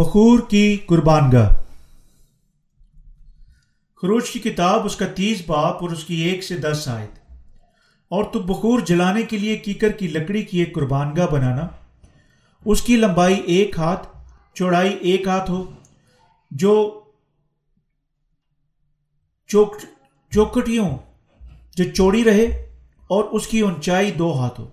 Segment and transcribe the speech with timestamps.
[0.00, 1.52] بخور کی قربان گاہ
[3.96, 7.32] خروج کی کتاب اس کا تیس باپ اور اس کی ایک سے دس آیت۔
[8.08, 11.68] اور تو بخور جلانے کے لیے کیکر کی لکڑی کی ایک قربان گاہ بنانا۔
[12.64, 14.08] اس کی لمبائی ایک ہاتھ،
[14.54, 15.72] چوڑائی ایک ہاتھ ہو،
[16.50, 17.00] جو
[19.46, 19.76] چوک
[20.30, 20.98] چوکٹیوں
[21.76, 22.74] جو چوڑی رہے،
[23.06, 24.68] اور اس کی اونچائی دو ہاتھ ہو۔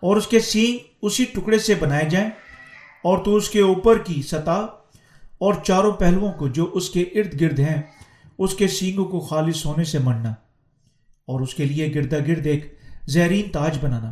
[0.00, 2.30] اور اس کے سینگ اسی ٹکڑے سے بنائے جائیں۔
[3.04, 4.66] اور تو اس کے اوپر کی سطح
[5.38, 7.82] اور چاروں پہلوؤں کو جو اس کے ارد گرد ہیں،
[8.38, 10.30] اس کے سینگوں کو خالص ہونے سے مرنا
[11.26, 12.74] اور اس کے لیے گردا گرد ایک
[13.06, 14.08] زہرین تاج بنانا۔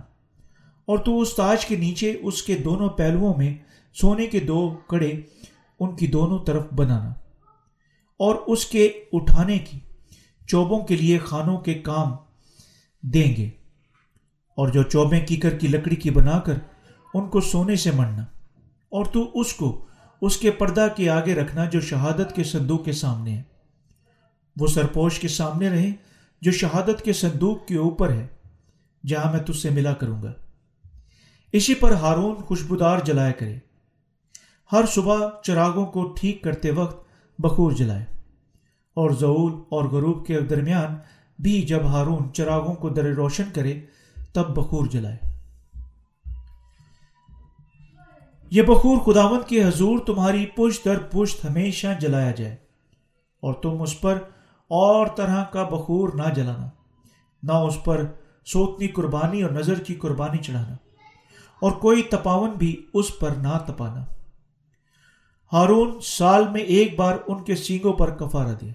[0.84, 3.55] اور تو اس تاج کے نیچے اس کے دونوں پہلوؤں میں
[3.95, 5.12] سونے کے دو کڑے
[5.80, 7.11] ان کی دونوں طرف بنانا۔
[8.19, 9.78] اور اس کے اٹھانے کی
[10.47, 12.12] چوبوں کے لیے خانوں کے کام
[13.02, 13.50] دیں گے۔
[14.56, 16.55] اور جو چوبیں کیکر کی لکڑی کی بنا کر
[17.14, 18.24] ان کو سونے سے مرنا
[18.93, 19.85] اور تو اس کو
[20.21, 23.43] اس کے پردہ کے آگے رکھنا جو شہادت کے صندوق کے سامنے ہے۔
[24.61, 25.91] وہ سرپوش کے سامنے رہے
[26.41, 28.27] جو شہادت کے صندوق کے اوپر ہے،
[29.07, 30.33] جہاں میں تج سے ملا کروں گا۔
[31.53, 33.59] اسی پر ہارون خوشبودار جلایا کرے۔
[34.73, 37.07] ہر صبح چراغوں کو ٹھیک کرتے وقت
[37.39, 38.05] بخور جلائے۔
[38.95, 40.97] اور ضعول اور غروب کے درمیان
[41.39, 43.81] بھی جب ہارون چراغوں کو در روشن کرے،
[44.33, 45.31] تب بخور جلائے۔
[48.55, 52.56] یہ بخور خداوند کے حضور تمہاری پشت در پشت ہمیشہ جلایا جائے
[53.41, 54.19] اور تم اس پر
[54.69, 56.69] اور طرح کا بخور نہ جلانا،
[57.42, 58.05] نہ اس پر
[58.45, 60.77] سوتنی قربانی اور نظر کی قربانی چڑھانا
[61.61, 64.05] اور کوئی تپاون بھی اس پر نہ تپانا۔
[65.53, 68.70] ہارون سال میں ایک بار ان کے سینگوں پر کفارہ دے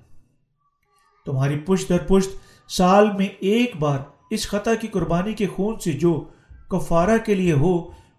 [1.25, 2.29] تمہاری پشت در پشت
[2.71, 6.23] سال میں ایک بار اس خطا کی قربانی کے خون سے جو
[6.67, 7.77] کفارہ کے لیے ہو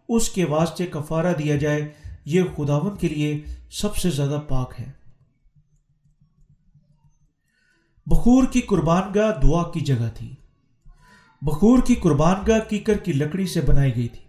[0.09, 1.93] اس کے واسطے کفارہ دیا جائے،
[2.25, 4.93] یہ خداون کے لیے سب سے زیادہ پاک ہے۔
[8.07, 10.35] بخور کی قربان گاہ دعا کی جگہ تھی۔
[11.43, 14.25] بخور کی قربان گاہ کیکر کی لکڑی سے بنائی گئی تھی۔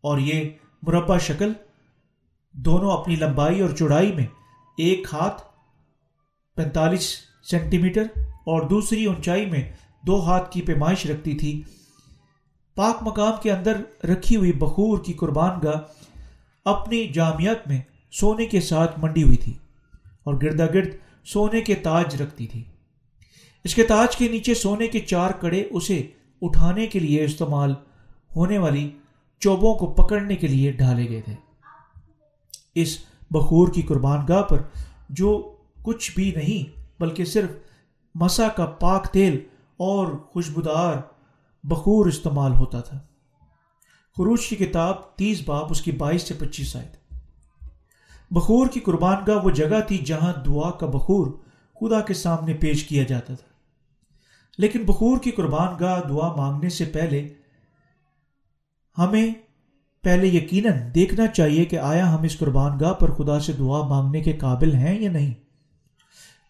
[0.00, 0.48] اور یہ
[0.82, 1.52] مربع شکل،
[2.52, 4.26] دونوں اپنی لمبائی اور چوڑائی میں
[4.76, 5.42] ایک ہاتھ
[6.56, 7.16] پینتالیس
[7.50, 9.72] سینٹی میٹر اور دوسری اونچائی میں
[10.06, 11.62] دو ہاتھ کی پیمائش رکھتی تھی۔
[12.74, 15.80] پاک مقام کے اندر رکھی ہوئی بخور کی قربان گاہ
[16.64, 17.80] اپنی جامعت میں
[18.12, 19.52] سونے کے ساتھ منڈی ہوئی تھی
[20.24, 20.88] اور گردا گرد
[21.24, 22.64] سونے کے تاج رکھتی تھی۔
[23.64, 26.06] اس کے تاج کے نیچے سونے کے چار کڑے اسے
[26.42, 27.74] اٹھانے کے لیے استعمال
[28.36, 28.90] ہونے والی
[29.40, 31.34] چوبوں کو پکڑنے کے لیے ڈھالے گئے تھے۔
[32.74, 32.98] اس
[33.30, 34.58] بخور کی قربان گاہ پر
[35.08, 37.50] جو کچھ بھی نہیں بلکہ صرف
[38.14, 39.38] مسا کا پاک تیل
[39.76, 40.94] اور خوشبودار
[41.62, 42.98] بخور استعمال ہوتا تھا۔
[44.16, 47.16] خروش کی کتاب تیس باپ اس کی بائیس سے پچیس آئے تھے
[48.30, 51.26] بخور کی قربان گاہ وہ جگہ تھی جہاں دعا کا بخور
[51.80, 53.52] خدا کے سامنے پیش کیا جاتا تھا۔
[54.58, 57.28] لیکن بخور کی قربان گاہ دعا مانگنے سے پہلے
[58.98, 59.32] ہمیں
[60.02, 64.20] پہلے یقیناً دیکھنا چاہیے کہ آیا ہم اس قربان گاہ پر خدا سے دعا مانگنے
[64.20, 65.34] کے قابل ہیں یا نہیں۔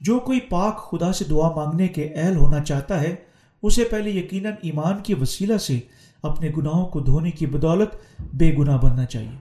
[0.00, 3.31] جو کوئی پاک خدا سے دعا مانگنے کے اہل ہونا چاہتا ہے
[3.62, 5.80] اسے پہلے یقیناً ایمان کی وسیلہ سے
[6.22, 7.94] اپنے گناہوں کو دھونے کی بدولت
[8.34, 9.36] بے گناہ بننا چاہیے۔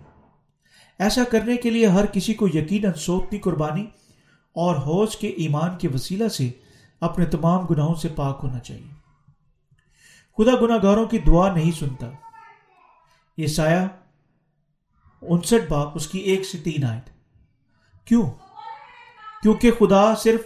[1.00, 3.86] ایسا کرنے کے لیے ہر کسی کو یقیناً سوتنی قربانی
[4.56, 6.50] اور حوض کے ایمان کے وسیلہ سے
[7.00, 8.92] اپنے تمام گناہوں سے پاک ہونا چاہیے۔
[10.38, 12.10] خدا گناہ گاروں کی دعا نہیں سنتا۔
[13.38, 13.88] یہ سایہ
[15.22, 17.00] انسٹھ باپ اس کی ایک سے تین آئے
[18.06, 18.30] کیوں؟
[19.42, 20.42] کیونکہ خدا صرف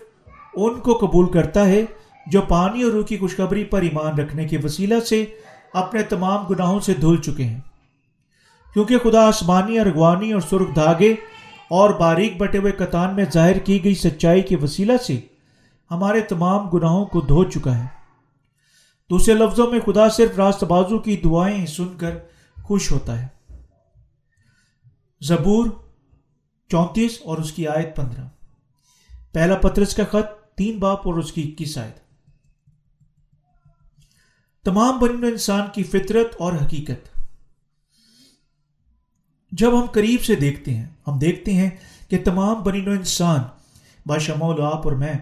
[0.53, 1.85] ان کو قبول کرتا ہے
[2.27, 5.25] جو پانی اور روح کی خوشخبری پر ایمان رکھنے کے وسیلہ سے
[5.73, 7.59] اپنے تمام گناہوں سے دھل چکے ہیں۔
[8.73, 11.15] کیونکہ خدا آسمانی، ارغوانی اور سرخ دھاگے
[11.69, 15.19] اور باریک بٹے ہوئے کتان میں ظاہر کی گئی سچائی کے وسیلہ سے
[15.91, 17.87] ہمارے تمام گناہوں کو دھو چکا ہے۔
[19.09, 22.17] دوسرے لفظوں میں خدا صرف راست بازو کی دعائیں سن کر
[22.63, 23.27] خوش ہوتا ہے۔
[25.21, 25.65] زبور
[26.69, 28.23] چونتیس اور اس کی آیت پندرہ۔
[29.33, 32.04] پہلا پترس کا خط، تین باپ اور اس کی اکیس آیت
[34.65, 37.19] تمام بنی انسان کی فطرت اور حقیقت۔
[39.51, 41.69] جب ہم قریب سے دیکھتے ہیں، ہم دیکھتے ہیں
[42.09, 43.39] کہ تمام بنی انسان
[44.05, 45.13] باشمول آپ اور میں،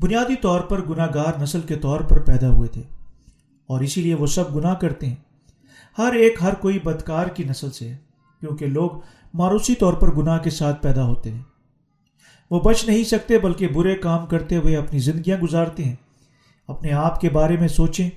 [0.00, 2.82] بنیادی طور پر گناہ گار نسل کے طور پر پیدا ہوئے تھے۔
[3.66, 5.16] اور اسی لیے وہ سب گناہ کرتے ہیں۔
[5.98, 7.96] ہر ایک، ہر کوئی بدکار کی نسل سے ہے
[8.40, 8.90] کیونکہ لوگ
[9.34, 11.42] ماروسی طور پر گناہ کے ساتھ پیدا ہوتے ہیں۔
[12.50, 15.96] وہ بچ نہیں سکتے، بلکہ برے کام کرتے ہوئے اپنی زندگیاں گزارتے ہیں۔
[16.68, 18.10] اپنے آپ کے بارے میں سوچیں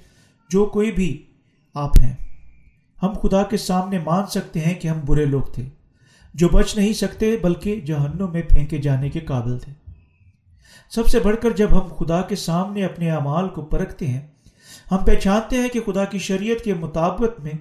[0.52, 1.26] جو کوئی بھی
[1.74, 2.16] آپ ہیں۔
[3.04, 5.70] ہم خدا کے سامنے مان سکتے ہیں کہ ہم برے لوگ تھے۔
[6.34, 9.74] جو بچ نہیں سکتے بلکہ جہنم میں پھینکے جانے کے قابل تھے۔
[10.90, 14.28] سب سے بڑھ کر جب ہم خدا کے سامنے اپنے اعمال کو پرکھتے ہیں،
[14.92, 17.52] ہم پہچانتے ہیں کہ خدا کی شریعت کے مطابق میں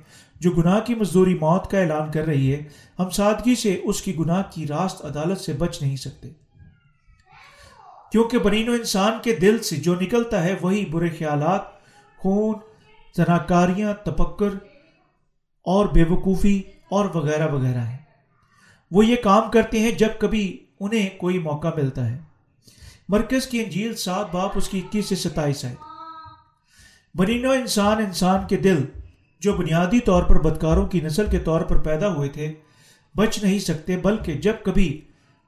[0.41, 2.63] جو گناہ کی مزدوری موت کا اعلان کر رہی ہے،
[2.99, 6.29] ہم سادگی سے اس کی گناہ کی راست عدالت سے بچ نہیں سکتے۔
[8.13, 11.61] کیونکہ برین و انسان کے دل سے جو نکلتا ہے، وہی برے خیالات،
[12.17, 12.70] خون
[13.17, 14.51] زناکاریاں تپکر
[15.65, 17.99] اور بے وقوفی اور وغیرہ وغیرہ ہیں۔
[18.91, 22.19] وہ یہ کام کرتے ہیں جب کبھی انہیں کوئی موقع ملتا ہے۔
[23.09, 25.75] مرکز کی انجیل سات باپ اس کی اکیس سے ستائیس ہے
[27.15, 28.85] برینو انسان انسان کے دل
[29.41, 32.53] جو بنیادی طور پر بدکاروں کی نسل کے طور پر پیدا ہوئے تھے،
[33.17, 35.01] بچ نہیں سکتے، بلکہ جب کبھی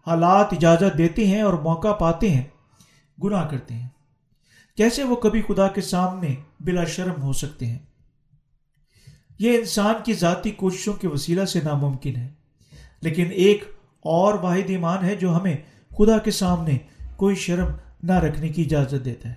[0.07, 2.45] حالات اجازت دیتے ہیں اور موقع پاتے ہیں،
[3.25, 3.89] گناہ کرتے ہیں۔
[4.77, 7.79] کیسے وہ کبھی خدا کے سامنے بلا شرم ہو سکتے ہیں۔
[9.39, 12.29] یہ انسان کی ذاتی کوششوں کے وسیلہ سے ناممکن ہے۔
[13.01, 13.65] لیکن ایک
[14.01, 15.57] اور واحد ایمان ہے جو ہمیں
[15.99, 16.79] خدا کے سامنے
[17.17, 17.69] کوئی شرم
[18.03, 19.35] نہ رکھنے کی اجازت دیتا ہے۔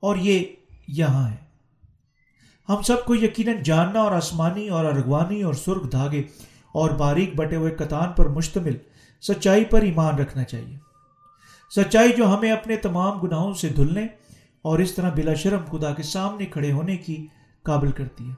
[0.00, 0.44] اور یہ
[0.88, 1.36] یہاں ہے۔
[2.68, 6.22] ہم سب کو یقیناً جاننا اور آسمانی اور ارغوانی اور سرخ دھاگے
[6.72, 8.76] اور باریک بٹے ہوئے کتان پر مشتمل
[9.20, 10.76] سچائی پر ایمان رکھنا چاہیے۔
[11.76, 14.06] سچائی جو ہمیں اپنے تمام گناہوں سے دھلنے
[14.64, 17.26] اور اس طرح بلا شرم خدا کے سامنے کھڑے ہونے کی
[17.62, 18.34] قابل کرتی ہے۔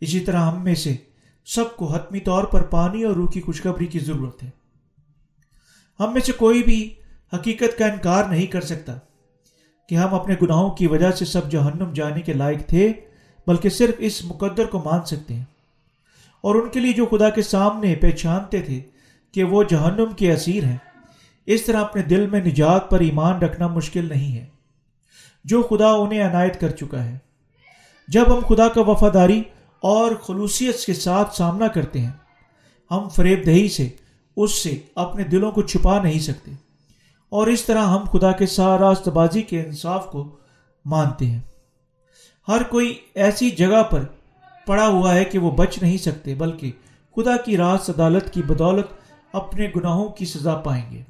[0.00, 0.96] اسی طرح ہم میں سے
[1.44, 4.50] سب کو حتمی طور پر پانی اور روح کی خوشخبری کی ضرورت ہے۔
[6.00, 6.94] ہم میں سے کوئی بھی
[7.34, 8.98] حقیقت کا انکار نہیں کر سکتا
[9.88, 12.92] کہ ہم اپنے گناہوں کی وجہ سے سب جہنم جانے کے لائق تھے،
[13.46, 15.44] بلکہ صرف اس مقدر کو مان سکتے ہیں۔
[16.40, 18.82] اور ان کے لیے جو خدا کے سامنے پہچانتے تھے
[19.32, 20.76] کہ وہ جہنم کے اسیر ہیں،
[21.46, 24.53] اس طرح اپنے دل میں نجات پر ایمان رکھنا مشکل نہیں ہے۔
[25.44, 27.18] جو خدا انہیں عنایت کر چکا ہے۔
[28.08, 29.42] جب ہم خدا کا وفاداری
[29.80, 32.12] اور خلوصیت کے ساتھ سامنا کرتے ہیں،
[32.90, 33.88] ہم فریب دہی سے،
[34.36, 36.50] اس سے اپنے دلوں کو چھپا نہیں سکتے۔
[37.28, 40.36] اور اس طرح ہم خدا کے ساراست بازی کے انصاف کو
[40.84, 41.40] مانتے ہیں۔
[42.48, 44.04] ہر کوئی ایسی جگہ پر
[44.66, 46.72] پڑا ہوا ہے کہ وہ بچ نہیں سکتے، بلکہ
[47.16, 48.86] خدا کی راست عدالت کی بدولت
[49.32, 51.02] اپنے گناہوں کی سزا پائیں گے۔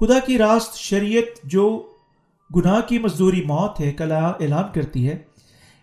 [0.00, 1.89] خدا کی راست شریعت جو
[2.56, 5.18] گناہ کی مزدوری موت ہے، کلا اعلان کرتی ہے۔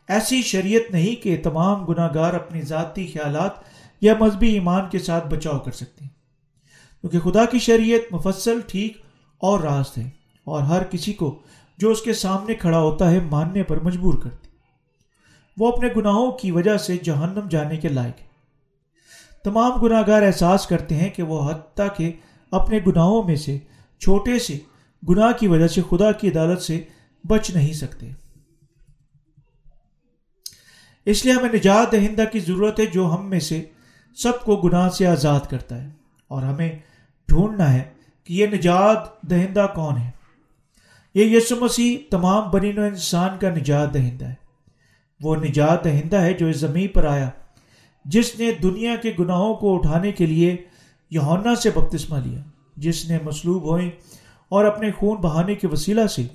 [0.08, 3.52] ایسی شریعت نہیں کہ تمام گناہ گار اپنی ذاتی خیالات
[4.02, 6.18] یا مذہبی ایمان کے ساتھ بچاؤ کر سکتے ہیں۔
[7.02, 8.98] کیونکہ خدا کی شریعت مفصل، ٹھیک
[9.38, 10.10] اور راست ہے
[10.44, 11.40] اور ہر کسی کو
[11.78, 14.50] جو اس کے سامنے کھڑا ہوتا ہے ماننے پر مجبور کرتی
[15.58, 18.28] وہ اپنے گناہوں کی وجہ سے جہنم جانے کے لائق ہے۔
[19.44, 22.12] تمام گناہ گار احساس کرتے ہیں کہ وہ حتیٰ کہ
[22.52, 23.58] اپنے گناہوں میں سے،
[24.00, 24.58] چھوٹے سے
[25.09, 26.83] گناہ کی وجہ سے، خدا کی عدالت سے
[27.27, 28.09] بچ نہیں سکتے۔
[31.05, 33.65] اس لیے ہمیں نجات دہندہ کی ضرورت ہے جو ہم میں سے
[34.15, 35.89] سب کو گناہ سے آزاد کرتا ہے۔
[36.27, 36.79] اور ہمیں
[37.27, 37.83] ڈھونڈنا ہے
[38.23, 40.11] کہ یہ نجات دہندہ کون ہے۔
[41.15, 44.35] یہ یسو مسیح تمام بنین و انسان کا نجات دہندہ ہے۔
[45.21, 47.29] وہ نجات دہندہ ہے جو اس زمین پر آیا،
[48.05, 50.57] جس نے دنیا کے گناہوں کو اٹھانے کے لیے
[51.09, 52.39] یونا سے بپتسمہ لیا،
[52.75, 53.89] جس نے مصلوب ہوئے
[54.49, 56.27] اور اپنے خون بہانے کے وسیلہ سے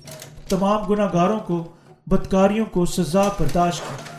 [0.49, 1.71] تمام گناہ گاروں کو،
[2.07, 4.13] بدکاریوں کو سزا برداشت کی۔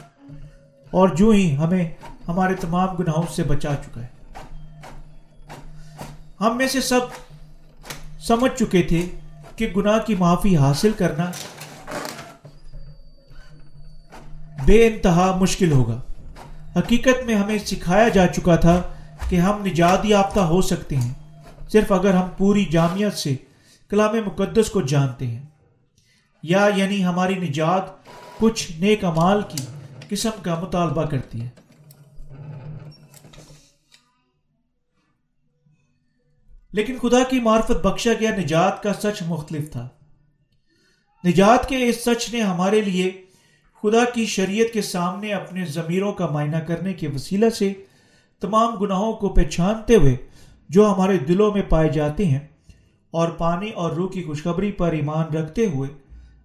[0.91, 1.91] اور جو ہی ہمیں
[2.29, 4.07] ہمارے تمام گناہوں سے بچا چکا ہے۔
[6.41, 7.01] ہم میں سے سب
[8.21, 9.07] سمجھ چکے تھے
[9.57, 11.31] کہ گناہ کی معافی حاصل کرنا
[14.65, 16.01] بے انتہا مشکل ہوگا۔
[16.77, 18.83] حقیقت میں ہمیں سکھایا جا چکا تھا
[19.29, 21.13] کہ ہم نجات یافتہ ہو سکتے ہیں۔
[21.73, 23.37] صرف اگر ہم پوری جامعت سے
[23.95, 25.43] کلام مقدس کو جانتے ہیں۔
[26.43, 27.83] یا یعنی ہماری نجات
[28.39, 29.59] کچھ نیک امال کی
[30.09, 31.49] قسم کا مطالبہ کرتی ہے۔
[36.73, 39.89] لیکن خدا کی معرفت بخشا گیا نجات کا سچ مختلف تھا۔
[41.27, 43.25] نجات کے اس سچ نے ہمارے لیے
[43.83, 47.73] خدا کی شریعت کے سامنے اپنے ضمیروں کا معائنہ کرنے کے وسیلہ سے
[48.41, 50.17] تمام گناہوں کو پہچانتے ہوئے
[50.69, 52.54] جو ہمارے دلوں میں پائے جاتے ہیں
[53.15, 55.89] اور پانی اور روح کی خوشخبری پر ایمان رکھتے ہوئے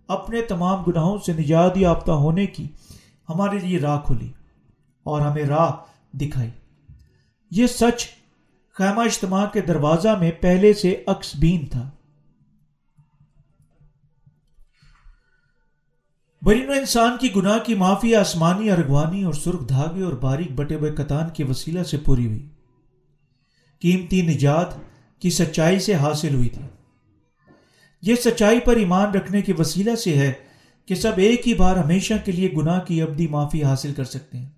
[0.08, 2.68] اپنے تمام گناہوں سے نجات یافتہ ہونے کی
[3.30, 4.32] ہمارے لیے راہ کھلی
[5.04, 5.72] اور ہمیں راہ
[6.14, 6.50] دکھائی۔
[7.52, 8.08] یہ سچ
[8.74, 11.90] خیمہ اجتماع کے دروازہ میں پہلے سے اکس بین تھا۔
[16.42, 20.76] برین و انسان کی گناہ کی معافی آسمانی ارغوانی اور سرخ دھاگے اور باریک بٹے
[20.76, 22.48] ہوئے کتان کے وسیلہ سے پوری ہوئی۔
[23.80, 24.89] قیمتی نجات
[25.20, 26.62] کی سچائی سے حاصل ہوئی تھی۔
[28.02, 30.34] یہ سچائی پر ایمان رکھنے کے وسیلہ سے ہے
[30.86, 34.38] کہ سب ایک ہی بار ہمیشہ کے لیے گناہ کی ابدی معافی حاصل کر سکتے
[34.38, 34.50] ہیں۔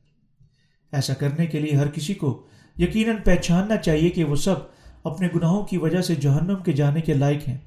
[0.92, 2.44] ایسا کرنے کے لیے ہر کسی کو
[2.78, 4.56] یقیناً پہچاننا چاہیے کہ وہ سب
[5.04, 7.58] اپنے گناہوں کی وجہ سے جہنم کے جانے کے لائق ہیں۔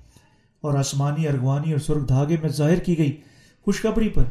[0.61, 3.17] اور آسمانی ارغوانی اور سرخ دھاگے میں ظاہر کی گئی
[3.65, 4.25] خوشخبری پر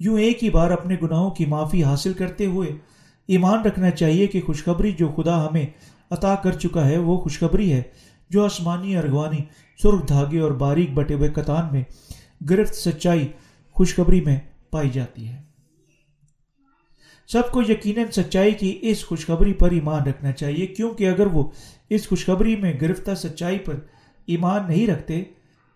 [0.00, 2.68] یوں ایک ہی بار اپنے گناہوں کی معافی حاصل کرتے ہوئے
[3.26, 5.66] ایمان رکھنا چاہیے کہ خوشخبری جو خدا ہمیں
[6.14, 7.82] عطا کر چکا ہے، وہ خوشخبری ہے۔
[8.30, 9.38] جو آسمانی، ارغوانی،
[9.82, 11.82] سرخ دھاگے اور باریک بٹے ہوئے کتان میں
[12.50, 13.28] گرفت سچائی
[13.70, 14.38] خوشخبری میں
[14.70, 15.42] پائی جاتی ہے۔
[17.26, 21.50] سب کو یقیناً سچائی کی اس خوشخبری پر ایمان رکھنا چاہیے، کیونکہ اگر وہ
[21.90, 23.74] اس خوشخبری میں گرفتہ سچائی پر
[24.26, 25.24] ایمان نہیں رکھتے،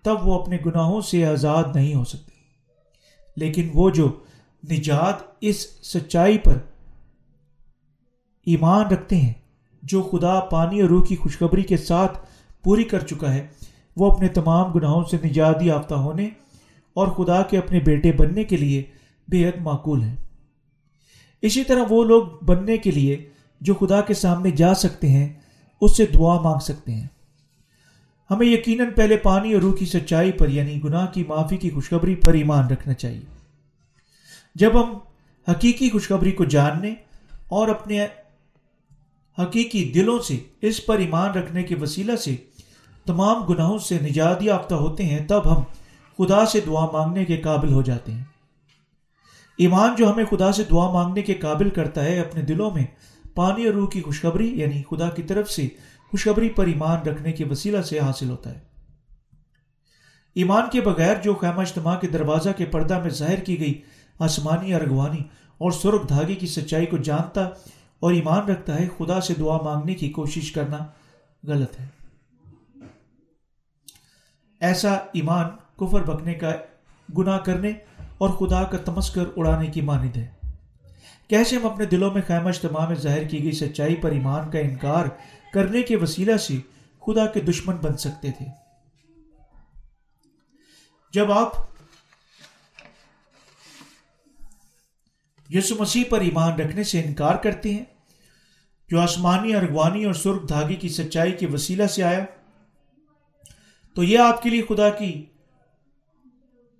[0.02, 2.32] تب وہ اپنے گناہوں سے آزاد نہیں ہو سکتے۔
[3.36, 4.20] لیکن وہ جو
[4.70, 6.58] نجات اس سچائی پر
[8.46, 9.32] ایمان رکھتے ہیں
[9.88, 12.18] جو خدا پانی اور روح کی خوشخبری کے ساتھ
[12.62, 13.46] پوری کر چکا ہے،
[13.96, 16.28] وہ اپنے تمام گناہوں سے نجات یافتہ ہونے
[16.94, 18.82] اور خدا کے اپنے بیٹے بننے کے لیے
[19.28, 20.16] بے حد معقول ہیں۔
[21.42, 23.30] اسی طرح وہ لوگ بننے کے لیے
[23.60, 25.28] جو خدا کے سامنے جا سکتے ہیں،
[25.80, 27.06] اس سے دعا مانگ سکتے ہیں۔
[28.30, 32.14] ہمیں یقیناً پہلے پانی اور روح کی سچائی پر یعنی گناہ کی، معافی کی خوشخبری
[32.14, 33.38] پر ایمان رکھنا چاہیے۔
[34.54, 34.98] جب ہم
[35.50, 36.94] حقیقی خوشخبری کو جاننے
[37.48, 38.06] اور اپنے
[39.38, 42.36] حقیقی دلوں سے، اس پر ایمان رکھنے کے وسیلہ سے
[43.06, 45.62] تمام گناہوں سے نجات یافتہ ہوتے ہیں، تب ہم
[46.18, 48.24] خدا سے دعا مانگنے کے قابل ہو جاتے ہیں۔
[49.58, 52.84] ایمان جو ہمیں خدا سے دعا مانگنے کے قابل کرتا ہے، اپنے دلوں میں
[53.34, 55.68] پانی اور روح کی خوشخبری یعنی خدا کی طرف سے
[56.10, 58.58] خوشخبری پر ایمان رکھنے کے وسیلہ سے حاصل ہوتا ہے۔
[60.34, 63.80] ایمان کے بغیر جو خیمہ اجتماع کے دروازہ کے پردہ میں ظاہر کی گئی
[64.18, 65.20] آسمانی ارغوانی
[65.58, 67.48] اور سرخ دھاگے کی سچائی کو جانتا
[68.00, 70.78] اور ایمان رکھتا ہے، خدا سے دعا مانگنے کی کوشش کرنا
[71.46, 71.86] غلط ہے۔
[74.60, 76.52] ایسا ایمان کفر بکنے کا
[77.18, 77.72] گناہ کرنے
[78.18, 80.30] اور خدا کا تمسکر اڑانے کی مانند ہے۔
[81.28, 84.58] کیسے ہم اپنے دلوں میں خیمہ اجتماع میں ظاہر کی گئی سچائی پر ایمان کا
[84.58, 85.06] انکار
[85.52, 86.58] کرنے کے وسیلہ سے
[87.06, 88.46] خدا کے دشمن بن سکتے تھے۔
[91.12, 91.67] جب آپ
[95.48, 97.84] یسو مسیح پر ایمان رکھنے سے انکار کرتے ہیں،
[98.88, 102.24] جو آسمانی ارغوانی اور سرخ دھاگے کی سچائی کے وسیلہ سے آیا۔
[103.94, 105.24] تو یہ آپ کے لیے خدا کی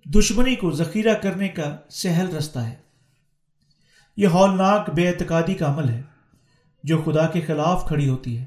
[0.05, 2.75] دشمنی کو ذخیرہ کرنے کا سہل رستہ ہے۔
[4.17, 6.01] یہ ہولناک، بے اعتقادی کا عمل ہے،
[6.83, 8.45] جو خدا کے خلاف کھڑی ہوتی ہے۔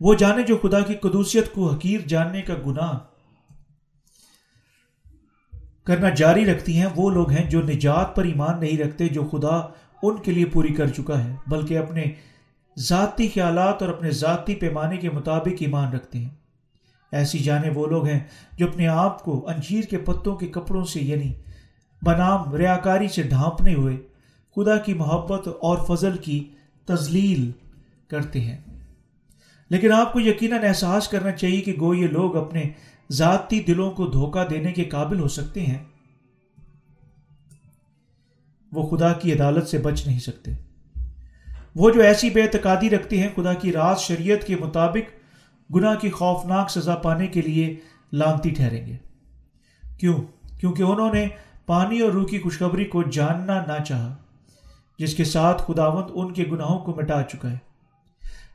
[0.00, 2.98] وہ جانے جو خدا کی قدوسیت کو حقیر جاننے کا گناہ
[5.88, 9.56] کرنا جاری رکھتی ہیں وہ لوگ ہیں جو نجات پر ایمان نہیں رکھتے، جو خدا
[10.02, 12.04] ان کے لیے پوری کر چکا ہے، بلکہ اپنے
[12.78, 16.28] ذاتی خیالات اور اپنے ذاتی پیمانے کے مطابق ایمان رکھتے ہیں۔
[17.12, 18.20] ایسی جانے وہ لوگ ہیں
[18.52, 21.32] جو اپنے آپ کو انجیر کے پتوں کے کپڑوں سے یعنی
[22.02, 23.96] بنام ریاکاری سے ڈھانپنے ہوئے
[24.56, 26.48] خدا کی محبت اور فضل کی
[26.84, 27.50] تزلیل
[28.08, 28.56] کرتے ہیں۔
[29.70, 32.62] لیکن آپ کو یقیناً احساس کرنا چاہیے کہ گو یہ لوگ اپنے
[33.12, 35.84] ذاتی دلوں کو دھوکہ دینے کے قابل ہو سکتے ہیں۔
[38.72, 40.50] وہ خدا کی عدالت سے بچ نہیں سکتے۔
[41.74, 45.18] وہ جو ایسی بے اعتقادی رکھتے ہیں، خدا کی راز شریعت کے مطابق
[45.74, 47.76] گناہ کی خوفناک سزا پانے کے لیے
[48.12, 48.96] لانتی ٹھہریں گے۔
[49.98, 50.22] کیوں؟
[50.60, 51.28] کیونکہ انہوں نے
[51.66, 54.16] پانی اور روح کی خوشخبری کو جاننا نہ چاہا،
[54.98, 57.58] جس کے ساتھ خداوند ان کے گناہوں کو مٹا چکا ہے۔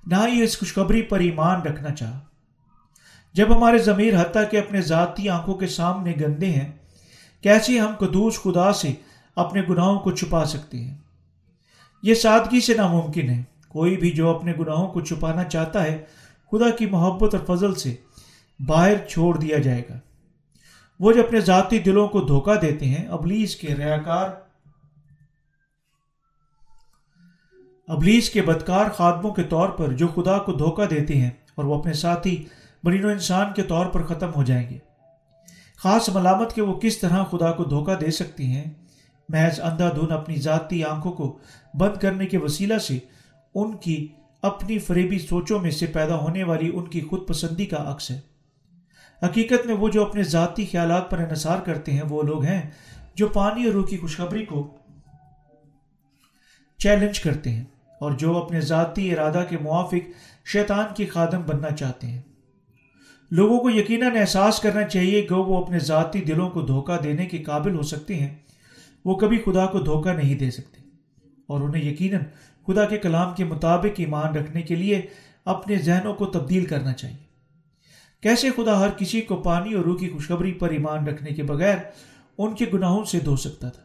[0.07, 2.19] نہ ہی اس خوشخبری پر ایمان رکھنا چاہا۔
[3.33, 6.71] جب ہمارے ضمیر حتیٰ کہ اپنے ذاتی آنکھوں کے سامنے گندے ہیں،
[7.41, 8.93] کیسے ہم قدوس خدا سے
[9.35, 10.97] اپنے گناہوں کو چھپا سکتے ہیں؟
[12.01, 16.05] یہ سادگی سے ناممکن ہے۔ کوئی بھی جو اپنے گناہوں کو چھپانا چاہتا ہے،
[16.51, 17.95] خدا کی محبت اور فضل سے
[18.67, 19.99] باہر چھوڑ دیا جائے گا۔
[20.99, 24.29] وہ جو اپنے ذاتی دلوں کو دھوکہ دیتے ہیں، ابلیس کے ریاکار،
[27.87, 31.79] ابلیس کے بدکار خادموں کے طور پر جو خدا کو دھوکہ دیتے ہیں اور وہ
[31.79, 32.45] اپنے ساتھی
[32.83, 34.77] برین و انسان کے طور پر ختم ہو جائیں گے۔
[35.77, 38.63] خاص ملامت کے وہ کس طرح خدا کو دھوکہ دے سکتی ہیں،
[39.29, 41.37] محض اندھا دھن اپنی ذاتی آنکھوں کو
[41.73, 42.99] بند کرنے کے وسیلہ سے
[43.55, 44.07] ان کی
[44.41, 48.19] اپنی فریبی سوچوں میں سے پیدا ہونے والی ان کی خود پسندی کا عکس ہے۔
[49.25, 52.69] حقیقت میں وہ جو اپنے ذاتی خیالات پر انحصار کرتے ہیں، وہ لوگ ہیں
[53.15, 54.77] جو پانی اور روح کی خوشخبری کو
[56.77, 57.63] چیلنج کرتے ہیں
[57.99, 60.11] اور جو اپنے ذاتی ارادہ کے موافق
[60.45, 62.21] شیطان کی خادم بننا چاہتے ہیں۔
[63.31, 67.37] لوگوں کو یقیناً احساس کرنا چاہیے کہ وہ اپنے ذاتی دلوں کو دھوکہ دینے کے
[67.37, 68.35] قابل ہو سکتے ہیں۔
[69.05, 70.81] وہ کبھی خدا کو دھوکہ نہیں دے سکتے۔
[71.47, 72.21] اور انہیں یقیناً
[72.67, 75.01] خدا کے کلام کے مطابق ایمان رکھنے کے لیے
[75.45, 77.17] اپنے ذہنوں کو تبدیل کرنا چاہیے۔
[78.21, 81.77] کیسے خدا ہر کسی کو پانی اور روح کی خوشخبری پر ایمان رکھنے کے بغیر
[82.37, 83.83] ان کے گناہوں سے دھو سکتا تھا؟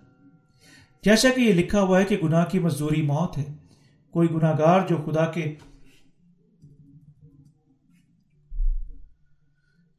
[1.04, 3.44] جیسا کہ یہ لکھا ہوا ہے کہ گناہ کی مزدوری موت ہے۔
[4.10, 5.54] کوئی گناہ گار جو خدا کے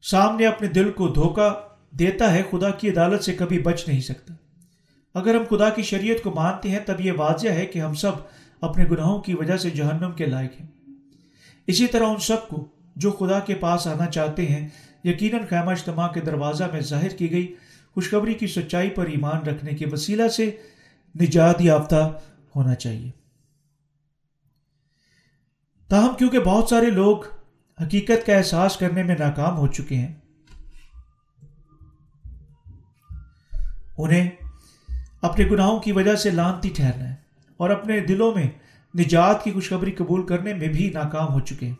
[0.02, 1.54] سامنے اپنے دل کو دھوکا
[1.90, 4.34] دیتا ہے، خدا کی عدالت سے کبھی بچ نہیں سکتا۔
[5.14, 8.12] اگر ہم خدا کی شریعت کو مانتے ہیں، تب یہ واضح ہے کہ ہم سب
[8.60, 10.66] اپنے گناہوں کی وجہ سے جہنم کے لائق ہیں۔
[11.66, 14.68] اسی طرح ان سب کو جو خدا کے پاس آنا چاہتے ہیں،
[15.04, 17.54] یقیناً خیمہ اجتماع کے دروازہ میں ظاہر کی گئی
[17.94, 20.50] خوشخبری کی سچائی پر ایمان رکھنے کے وسیلہ سے
[21.20, 22.18] نجات یافتہ
[22.56, 23.10] ہونا چاہیے۔
[25.88, 27.16] تاہم، کیونکہ بہت سارے لوگ
[27.82, 30.14] حقیقت کا احساس کرنے میں ناکام ہو چکے ہیں۔
[33.98, 34.30] انہیں
[35.22, 37.14] اپنے گناہوں کی وجہ سے لانتی ٹھہرنا ہے
[37.56, 38.50] اور اپنے دلوں میں
[38.98, 41.74] نجات کی خوشخبری قبول کرنے میں بھی ناکام ہو چکے ہیں۔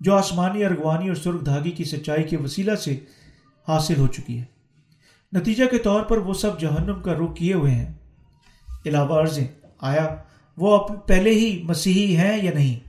[0.00, 3.00] جو آسمانی، ارغوانی اور سرخ دھاگی کی سچائی کے وسیلہ سے
[3.68, 4.44] حاصل ہو چکی ہے۔
[5.32, 7.94] نتیجہ کے طور پر وہ سب جہنم کا رخ کیے ہوئے ہیں۔
[8.86, 9.46] علاوہ عرضیں،
[9.80, 10.16] آیا
[10.56, 12.85] وہ پہلے ہی مسیحی ہیں یا نہیں؟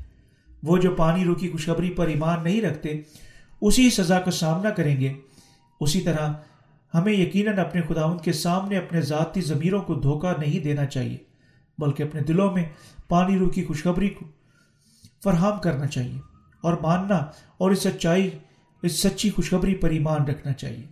[0.64, 3.02] وہ جو پانی روکی خوشخبری پر ایمان نہیں رکھتے،
[3.62, 5.14] اسی سزا کا سامنا کریں گے۔
[5.82, 6.34] اسی طرح
[6.94, 11.18] ہمیں یقیناً اپنے خداون کے سامنے اپنے ذاتی ضمیروں کو دھوکہ نہیں دینا چاہیے،
[11.78, 12.66] بلکہ اپنے دلوں میں
[13.08, 14.26] پانی روکی خوشخبری کو
[15.24, 16.20] فراہم کرنا چاہیے
[16.62, 17.18] اور ماننا
[17.58, 18.30] اور اس سچائی،
[18.84, 20.86] اس سچی خوشخبری پر ایمان رکھنا چاہیے۔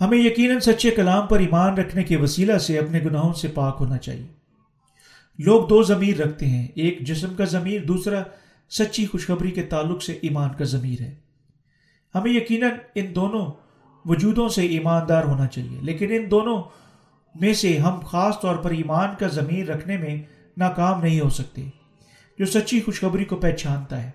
[0.00, 3.98] ہمیں یقیناً سچے کلام پر ایمان رکھنے کے وسیلہ سے اپنے گناہوں سے پاک ہونا
[3.98, 4.26] چاہیے۔
[5.38, 8.22] لوگ دو ضمیر رکھتے ہیں، ایک جسم کا ضمیر، دوسرا
[8.70, 11.14] سچی خوشخبری کے تعلق سے ایمان کا ضمیر ہے۔
[12.14, 13.46] ہمیں یقیناً ان دونوں
[14.04, 16.62] وجودوں سے ایماندار ہونا چاہیے، لیکن ان دونوں
[17.34, 20.22] میں سے ہم خاص طور پر ایمان کا ضمیر رکھنے میں
[20.56, 21.68] ناکام نہیں ہو سکتے،
[22.38, 24.10] جو سچی خوشخبری کو پہچانتا ہے۔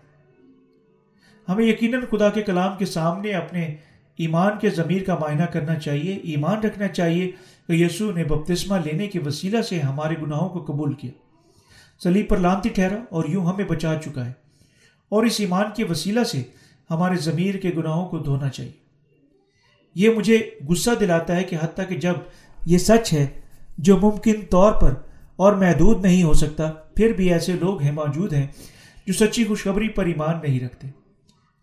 [1.49, 3.75] ہمیں یقیناً خدا کے کلام کے سامنے اپنے
[4.17, 7.31] ایمان کے ضمیر کا معائنہ کرنا چاہیے، ایمان رکھنا چاہیے
[7.67, 11.11] کہ یسوع نے بپتسمہ لینے کے وسیلہ سے ہمارے گناہوں کو قبول کیا۔
[12.03, 14.31] سلیب پر لانتی ٹھہرا اور یوں ہمیں بچا چکا ہے۔
[15.09, 16.43] اور اس ایمان کے وسیلہ سے
[16.89, 18.71] ہمارے ضمیر کے گناہوں کو دھونا چاہیے۔
[19.95, 22.13] یہ مجھے غصہ دلاتا ہے کہ حتیٰ کہ جب
[22.65, 23.27] یہ سچ ہے
[23.77, 24.93] جو ممکن طور پر
[25.35, 28.47] اور محدود نہیں ہو سکتا، پھر بھی ایسے لوگ ہیں موجود ہیں
[29.07, 30.87] جو سچی خوشخبری پر ایمان نہیں رکھتے۔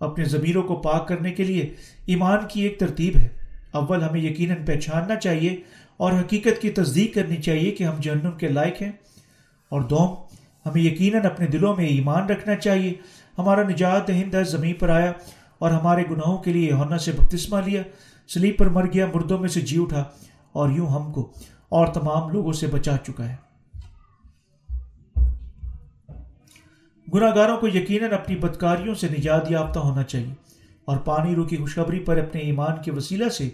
[0.01, 1.75] اپنے ضمیروں کو پاک کرنے کے لیے
[2.07, 3.29] ایمان کی ایک ترتیب ہے۔
[3.73, 5.57] اول، ہمیں یقیناً پہچاننا چاہیے
[5.97, 8.93] اور حقیقت کی تصدیق کرنی چاہیے کہ ہم جہنم کے لائق ہیں۔
[9.69, 10.15] اور دوم
[10.67, 12.93] ہمیں یقیناً اپنے دلوں میں ایمان رکھنا چاہیے۔
[13.39, 15.13] ہمارا نجات دہندہ زمین پر آیا
[15.59, 17.83] اور ہمارے گناہوں کے لیے ہونا سے بپتسمہ لیا۔
[18.29, 20.05] سلیپ پر مر گیا، مردوں میں سے جی اٹھا
[20.53, 21.33] اور یوں ہم کو
[21.69, 23.48] اور تمام لوگوں سے بچا چکا ہے۔
[27.15, 30.35] گناہ گاروں کو یقیناً اپنی بدکاریوں سے نجات یافتہ ہونا چاہیے
[30.85, 33.49] اور پانی رو کی خوشخبری پر اپنے ایمان کے وسیلہ سے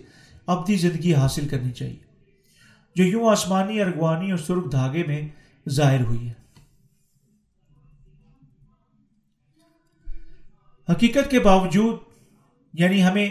[0.46, 2.02] ابدی زندگی حاصل کرنی چاہیے،
[2.96, 5.20] جو یوں آسمانی، ارغوانی اور سرخ دھاگے میں
[5.68, 6.32] ظاہر ہوئی ہے۔
[10.88, 11.96] حقیقت کے باوجود
[12.72, 13.28] یعنی ہمیں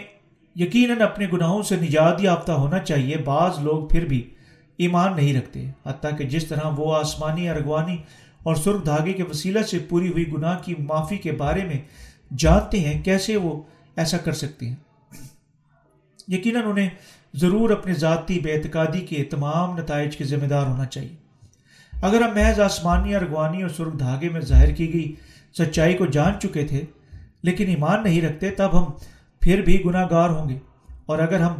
[0.56, 4.30] یقیناً اپنے گناہوں سے نجات یافتہ ہونا چاہیے، بعض لوگ پھر بھی
[4.76, 7.96] ایمان نہیں رکھتے، حتیٰ کہ جس طرح وہ آسمانی، ارغوانی
[8.44, 11.78] اور سرخ دھاگے کے وسیلہ سے پوری ہوئی گناہ کی معافی کے بارے میں
[12.38, 13.62] جانتے ہیں کیسے وہ
[13.96, 14.76] ایسا کر سکتے ہیں۔
[16.28, 16.88] یقیناً انہیں
[17.34, 21.16] ضرور اپنے ذاتی بے اعتقادی کے تمام نتائج کے ذمہ دار ہونا چاہیے۔
[22.02, 25.14] اگر ہم محض آسمانی ارغوانی اور سرخ دھاگے میں ظاہر کی گئی
[25.58, 26.84] سچائی کو جان چکے تھے
[27.42, 28.92] لیکن ایمان نہیں رکھتے، تب ہم
[29.40, 30.58] پھر بھی گناہ گار ہوں گے۔
[31.06, 31.52] اور اگر ہم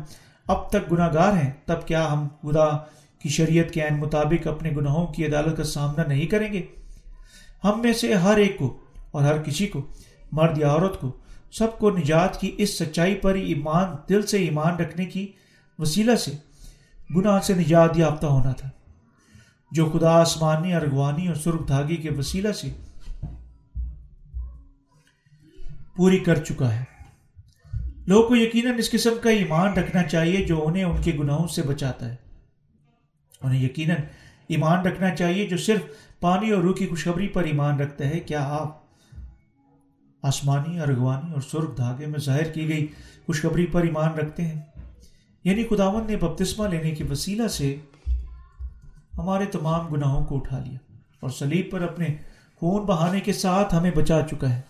[0.46, 2.78] اب تک گناہ گار ہیں، تب کیا ہم خدا
[3.24, 6.62] کی شریعت کے عین مطابق اپنے گناہوں کی عدالت کا سامنا نہیں کریں گے۔
[7.64, 9.86] ہم میں سے ہر ایک کو اور ہر کسی کو،
[10.32, 11.16] مرد یا عورت کو،
[11.52, 15.32] سب کو نجات کی اس سچائی پر ایمان، دل سے ایمان رکھنے کی
[15.78, 16.32] وسیلہ سے
[17.16, 18.70] گناہ سے نجات یافتہ ہونا تھا۔
[19.72, 22.72] جو خدا آسمانی، ارغوانی اور سرخ دھاگے کے وسیلہ سے
[25.96, 26.84] پوری کر چکا ہے۔
[28.06, 31.62] لوگوں کو یقیناً اس قسم کا ایمان رکھنا چاہیے جو انہیں ان کے گناہوں سے
[31.62, 32.23] بچاتا ہے۔
[33.44, 33.96] انہیں یقیناً
[34.48, 35.80] ایمان رکھنا چاہیے جو صرف
[36.20, 38.84] پانی اور روح کی خوشخبری پر ایمان رکھتا ہے کیا آپ
[40.22, 42.86] آسمانی، ارغوانی اور سرخ دھاگے میں ظاہر کی گئی
[43.26, 44.60] خوشخبری پر ایمان رکھتے ہیں؟
[45.44, 47.76] یعنی خداون نے بپتسمہ لینے کے وسیلہ سے
[49.18, 50.78] ہمارے تمام گناہوں کو اٹھا لیا
[51.20, 52.06] اور سلیب پر اپنے
[52.60, 54.60] خون بہانے کے ساتھ ہمیں بچا چکا ہے۔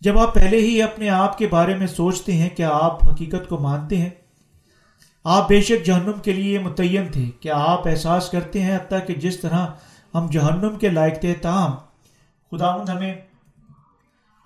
[0.00, 3.58] جب آپ پہلے ہی اپنے آپ کے بارے میں سوچتے ہیں، کیا آپ حقیقت کو
[3.58, 4.10] مانتے ہیں؟
[5.24, 9.14] آپ بے شک جہنم کے لیے متعین تھے کیا آپ احساس کرتے ہیں حتیٰ کہ
[9.14, 9.66] جس طرح
[10.14, 11.70] ہم جہنم کے لائق تھے تاہم
[12.50, 13.14] خدا ہمیں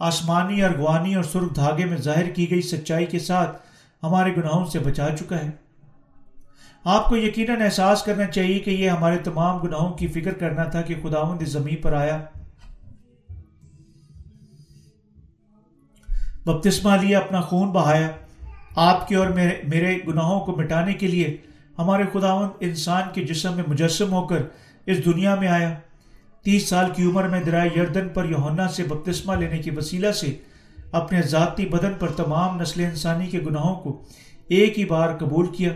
[0.00, 3.62] آسمانی ارغوانی اور سرخ دھاگے میں ظاہر کی گئی سچائی کے ساتھ
[4.02, 5.50] ہمارے گناہوں سے بچا چکا ہے۔
[6.84, 10.82] آپ کو یقیناً احساس کرنا چاہیے کہ یہ ہمارے تمام گناہوں کی فکر کرنا تھا
[10.82, 12.24] کہ خداوند اس زمین پر آیا۔
[16.44, 18.08] بپتسمہ لیا، اپنا خون بہایا۔
[18.74, 21.36] آپ کے اور میرے میرے گناہوں کو مٹانے کے لیے
[21.78, 24.42] ہمارے خداون انسان کے جسم میں مجسم ہو کر
[24.86, 25.74] اس دنیا میں آیا۔
[26.42, 30.34] تیس سال کی عمر میں درائے یردن پر یوہنا سے بپتسمہ لینے کی وسیلہ سے
[30.92, 34.02] اپنے ذاتی بدن پر تمام نسل انسانی کے گناہوں کو
[34.48, 35.70] ایک ہی بار قبول کیا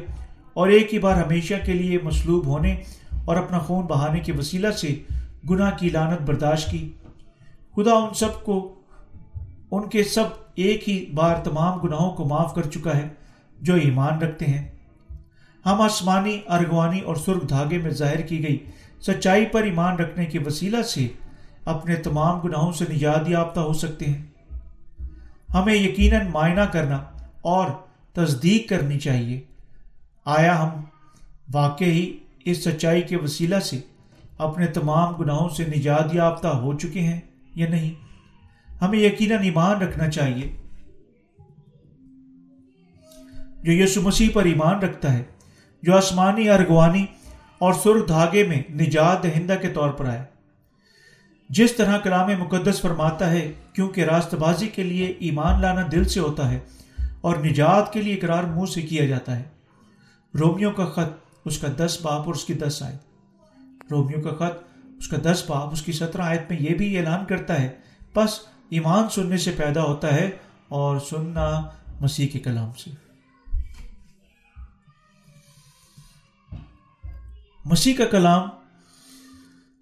[0.55, 2.77] اور ایک ہی بار ہمیشہ کے لیے مصلوب ہونے
[3.25, 4.95] اور اپنا خون بہانے کے وسیلہ سے
[5.51, 6.93] گناہ کی لانت برداشت کی۔
[7.77, 8.75] خدا ان سب کو،
[9.71, 13.09] ان کے سب ایک ہی بار تمام گناہوں کو معاف کر چکا ہے
[13.61, 14.69] جو ایمان رکھتے ہیں۔
[15.67, 18.59] ہم آسمانی، ارغوانی اور سرخ دھاگے میں ظاہر کی گئی
[19.01, 21.09] سچائی پر ایمان رکھنے کے وسیلہ سے
[21.65, 24.23] اپنے تمام گناہوں سے نجات یافتہ ہو سکتے ہیں۔
[25.55, 26.97] ہمیں یقیناً معائنہ کرنا
[27.41, 27.67] اور
[28.13, 29.41] تصدیق کرنی چاہیے۔
[30.25, 30.69] آیا ہم
[31.53, 32.13] واقعی
[32.45, 33.81] اس سچائی کے وسیلہ سے
[34.39, 37.21] اپنے تمام گناہوں سے نجات یافتہ ہو چکے ہیں
[37.55, 38.08] یا نہیں؟
[38.83, 40.57] ہمیں یقیناً ایمان رکھنا چاہیے۔
[43.63, 45.23] جو یسو مسیح پر ایمان رکھتا ہے،
[45.83, 47.07] جو آسمانی ارغوانی
[47.59, 50.25] اور سرخ دھاگے میں نجات دہندہ کے طور پر آئے۔
[51.49, 56.21] جس طرح کلام مقدس فرماتا ہے، کیونکہ راست بازی کے لیے ایمان لانا دل سے
[56.21, 56.59] ہوتا ہے
[57.21, 59.43] اور نجات کے لیے اقرار منہ سے کیا جاتا ہے۔
[60.41, 61.13] رومیو کا خط
[61.45, 62.97] اس کا دس باپ اور اس کی دس آئے
[63.91, 64.63] رومیو کا خط
[64.99, 67.69] اس کا دس باپ اس کی سترہ آیت میں یہ بھی اعلان کرتا ہے،
[68.15, 70.31] بس ایمان سننے سے پیدا ہوتا ہے
[70.69, 71.63] اور سننا
[72.01, 72.91] مسیح کے کلام سے۔
[77.65, 78.49] مسیح کا کلام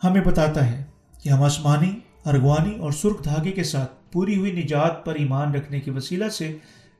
[0.05, 0.85] ہمیں بتاتا ہے
[1.23, 5.81] کہ ہم آسمانی، ارغوانی اور سرخ دھاگے کے ساتھ پوری ہوئی نجات پر ایمان رکھنے
[5.81, 6.57] کے وسیلہ سے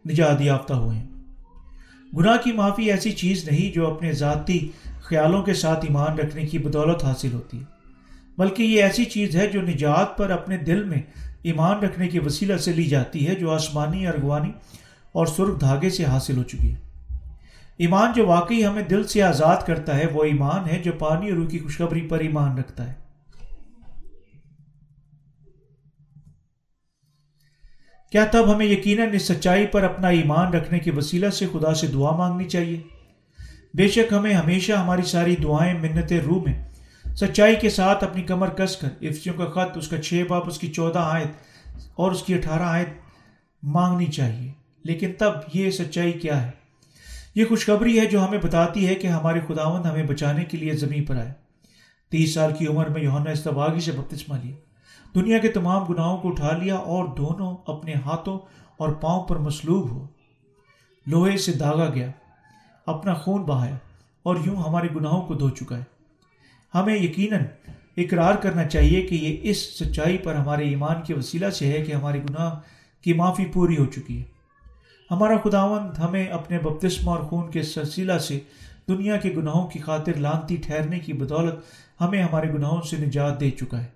[0.09, 1.07] نجات یافتہ ہوئے ہیں۔
[2.17, 4.69] گناہ کی معافی ایسی چیز نہیں جو اپنے ذاتی
[5.01, 7.65] خیالوں کے ساتھ ایمان رکھنے کی بدولت حاصل ہوتی ہے،
[8.39, 11.03] بلکہ یہ ایسی چیز ہے جو نجات پر اپنے دل میں
[11.47, 14.53] ایمان رکھنے کے وسیلہ سے لی جاتی ہے جو آسمانی ارغوانی
[15.13, 16.77] اور سرخ دھاگے سے حاصل ہو چکی ہے۔
[17.77, 21.39] ایمان جو واقعی ہمیں دل سے آزاد کرتا ہے، وہ ایمان ہے جو پانی اور
[21.39, 22.95] روح کی خوشخبری پر ایمان رکھتا ہے۔
[28.13, 31.87] کیا تب ہمیں یقیناً اس سچائی پر اپنا ایمان رکھنے کے وسیلہ سے خدا سے
[31.87, 32.81] دعا مانگنی چاہیے؟
[33.75, 36.69] بے شک ہمیں ہمیشہ ہماری ساری دعائیں منت روح میں
[37.21, 40.59] سچائی کے ساتھ اپنی کمر کس کر۔ افسیوں کا خط، اس کا چھ باپ اس
[40.59, 41.27] کی چودہ آیت
[41.95, 42.89] اور اس کی اٹھارہ آیت
[43.63, 44.53] مانگنی چاہیے۔
[44.85, 46.51] لیکن تب یہ سچائی کیا ہے؟
[47.35, 51.05] یہ خوشخبری ہے جو ہمیں بتاتی ہے کہ ہمارے خداون ہمیں بچانے کے لیے زمین
[51.05, 51.33] پر آئے۔
[52.11, 54.55] تیس سال کی عمر میں یونا استباغی سے بپتسمہ لیا
[55.15, 58.39] دنیا کے تمام گناہوں کو اٹھا لیا اور دونوں اپنے ہاتھوں
[58.77, 60.07] اور پاؤں پر مسلوب ہو۔
[61.07, 62.11] لوہے سے داغا گیا،
[62.87, 63.77] اپنا خون بہایا
[64.23, 65.96] اور یوں ہمارے گناہوں کو دھو چکا ہے۔
[66.77, 67.41] ہمیں یقیناً
[67.97, 71.93] اقرار کرنا چاہیے کہ یہ اس سچائی پر ہمارے ایمان کے وسیلہ سے ہے کہ
[71.93, 72.61] ہمارے گناہ
[73.03, 74.25] کی معافی پوری ہو چکی ہے۔
[75.11, 78.41] ہمارا خداوند ہمیں اپنے بپتسمہ اور خون کے سلسلہ سے
[78.89, 81.55] دنیا کے گناہوں کی خاطر لانتی ٹھہرنے کی بدولت
[82.01, 83.87] ہمیں ہمارے گناہوں سے نجات دے چکا ہے۔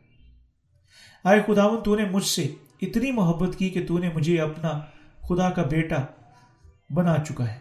[1.25, 2.49] آئے خداون تو نے مجھ سے
[2.83, 4.81] اتنی محبت کی کہ تو نے مجھے اپنا
[5.29, 5.97] خدا کا بیٹا
[6.91, 7.59] بنا چکا ہے۔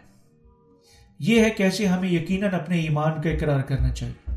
[1.18, 4.29] یہ ہے کیسے ہمیں یقیناً اپنے ایمان کا اقرار کرنا چاہیے۔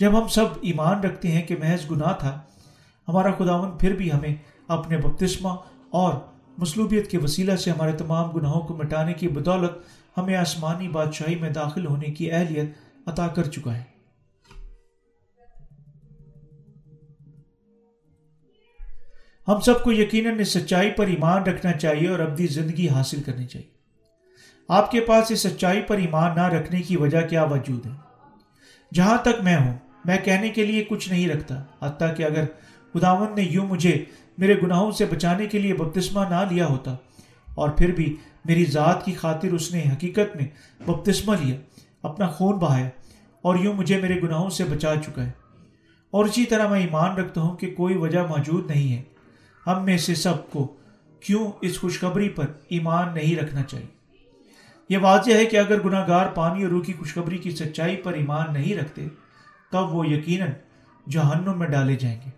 [0.00, 2.40] جب ہم سب ایمان رکھتے ہیں کہ محض گناہ تھا،
[3.08, 4.34] ہمارا خداون پھر بھی ہمیں
[4.68, 5.48] اپنے بپتسمہ
[5.90, 6.14] اور
[6.58, 9.70] مصلوبیت کے وسیلہ سے ہمارے تمام گناہوں کو مٹانے کی بدولت
[10.18, 12.70] ہمیں آسمانی بادشاہی میں داخل ہونے کی اہلیت
[13.06, 13.82] عطا کر چکا ہے۔
[19.48, 23.46] ہم سب کو یقیناً اس سچائی پر ایمان رکھنا چاہیے اور ابدی زندگی حاصل کرنی
[23.46, 23.68] چاہیے۔
[24.68, 27.90] آپ کے پاس اس سچائی پر ایمان نہ رکھنے کی وجہ کیا وجود ہے؟
[28.94, 32.44] جہاں تک میں ہوں میں کہنے کے لیے کچھ نہیں رکھتا، حتیٰ کہ اگر
[32.94, 34.04] خداون نے یوں مجھے
[34.38, 36.96] میرے گناہوں سے بچانے کے لیے بپتسمہ نہ لیا ہوتا
[37.54, 40.46] اور پھر بھی میری ذات کی خاطر اس نے حقیقت میں
[40.86, 41.56] بپتسمہ لیا،
[42.02, 42.88] اپنا خون بہایا
[43.42, 45.30] اور یوں مجھے میرے گناہوں سے بچا چکا ہے۔
[46.10, 49.02] اور اسی طرح میں ایمان رکھتا ہوں کہ کوئی وجہ موجود نہیں ہے۔
[49.66, 50.76] ہم میں سے سب کو
[51.20, 53.86] کیوں اس خوشخبری پر ایمان نہیں رکھنا چاہیے؟
[54.88, 58.12] یہ واضح ہے کہ اگر گناہ گار پانی اور روح کی خوشخبری کی سچائی پر
[58.12, 59.06] ایمان نہیں رکھتے
[59.72, 60.50] تب وہ یقیناً
[61.10, 62.30] جہنم میں ڈالے جائیں گے۔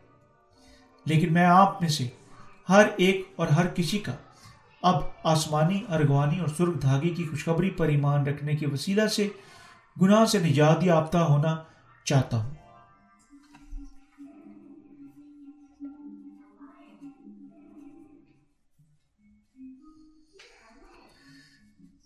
[1.05, 2.09] لیکن میں آپ میں سے
[2.69, 4.13] ہر ایک اور ہر کسی کا
[4.83, 9.29] اب آسمانی، ارغوانی اور سرخ دھاگے کی خوشخبری پر ایمان رکھنے کے وسیلہ سے
[10.03, 11.57] گناہ سے نجات یافتہ ہونا
[12.05, 12.55] چاہتا ہوں۔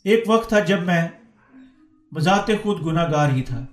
[0.05, 1.09] ایک وقت تھا جب میں
[2.15, 3.67] بذات خود گناہ گار ہی تھا۔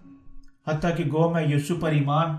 [0.68, 2.36] حتیٰ کہ گو میں یسو پر ایمان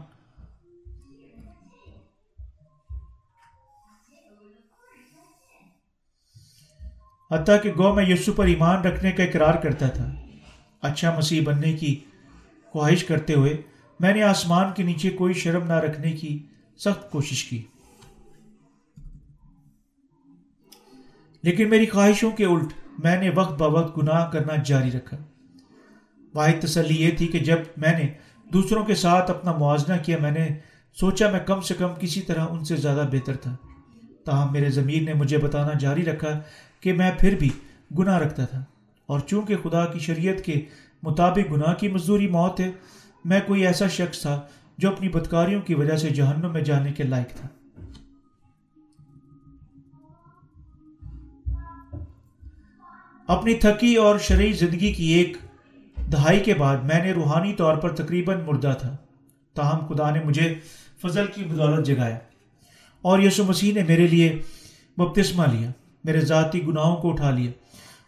[7.31, 10.15] حتیٰ کہ گو میں یسو پر ایمان رکھنے کا اقرار کرتا تھا۔
[10.83, 12.01] اچھا مسیح بننے کی
[12.71, 13.63] خواہش کرتے ہوئے
[14.01, 16.47] میں نے آسمان کے نیچے کوئی شرم نہ رکھنے کی
[16.79, 17.63] سخت کوشش کی۔
[21.43, 25.17] لیکن میری خواہشوں کے الٹ میں نے وقت بہ وقت گناہ کرنا جاری رکھا۔
[26.35, 28.09] واحد تسلی یہ تھی کہ جب میں نے
[28.53, 30.49] دوسروں کے ساتھ اپنا موازنہ کیا، میں نے
[31.01, 33.57] سوچا میں کم سے کم کسی طرح ان سے زیادہ بہتر تھا۔
[34.25, 36.41] تاہم، میرے ضمیر نے مجھے بتانا جاری رکھا
[36.81, 37.51] کہ میں پھر بھی
[37.99, 38.65] گناہ رکھتا تھا۔
[39.07, 40.61] اور چونکہ خدا کی شریعت کے
[41.03, 42.71] مطابق گناہ کی مزدوری موت ہے،
[43.25, 44.43] میں کوئی ایسا شخص تھا
[44.79, 47.49] جو اپنی بدکاریوں کی وجہ سے جہنم میں جانے کے لائق تھا۔
[53.27, 55.37] اپنی تھکی اور شرعی زندگی کی ایک
[56.13, 58.97] دہائی کے بعد میں نے روحانی طور پر تقریباً مردہ تھا۔
[59.55, 60.55] تاہم، خدا نے مجھے
[61.03, 62.19] فضل کی بدولت جگایا
[63.03, 64.43] اور یسو مسیح نے میرے لیے
[64.97, 65.71] بپتسمہ لیا،
[66.05, 67.51] میرے ذاتی گناہوں کو اٹھا لیا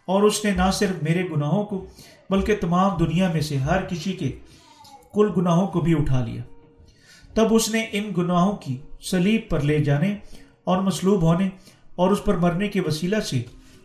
[0.05, 1.85] اور اس نے نہ صرف میرے گناہوں کو،
[2.29, 4.31] بلکہ تمام دنیا میں سے ہر کسی کے
[5.13, 6.41] کل گناہوں کو بھی اٹھا لیا۔
[7.33, 10.15] تب اس نے ان گناہوں کی سلیب پر لے جانے
[10.63, 11.49] اور مصلوب ہونے
[11.95, 13.41] اور اس پر مرنے کے وسیلہ سے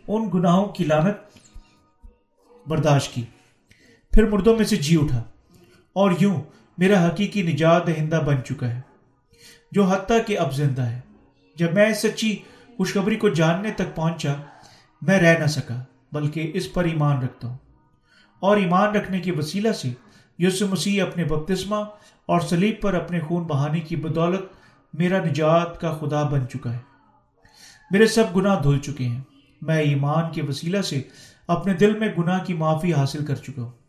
[0.07, 1.17] ان گناہوں کی لانت
[2.67, 3.21] برداشت کی۔
[4.11, 5.23] پھر مردوں میں سے جی اٹھا۔
[5.93, 6.41] اور یوں
[6.77, 8.81] میرا حقیقی نجات دہندہ بن چکا ہے،
[9.71, 10.99] جو حتیٰ کہ اب زندہ ہے۔
[11.55, 12.35] جب میں اس سچی
[12.77, 14.33] خوشخبری کو جاننے تک پہنچا،
[15.01, 17.57] میں رہ نہ سکا، بلکہ اس پر ایمان رکھتا ہوں۔
[18.39, 19.89] اور ایمان رکھنے کے وسیلہ سے
[20.39, 21.75] یسو مسیح اپنے بپتسمہ
[22.25, 24.41] اور سلیب پر اپنے خون بہانے کی بدولت
[24.93, 26.79] میرا نجات کا خدا بن چکا ہے۔
[27.91, 29.21] میرے سب گناہ دھل چکے ہیں۔
[29.61, 31.01] میں ایمان کے وسیلہ سے
[31.47, 33.80] اپنے دل میں گناہ کی معافی حاصل کر چکا ہوں۔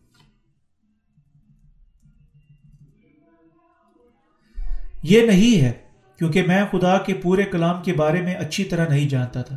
[5.02, 5.72] یہ نہیں ہے
[6.18, 9.56] کیونکہ میں خدا کے پورے کلام کے بارے میں اچھی طرح نہیں جانتا تھا۔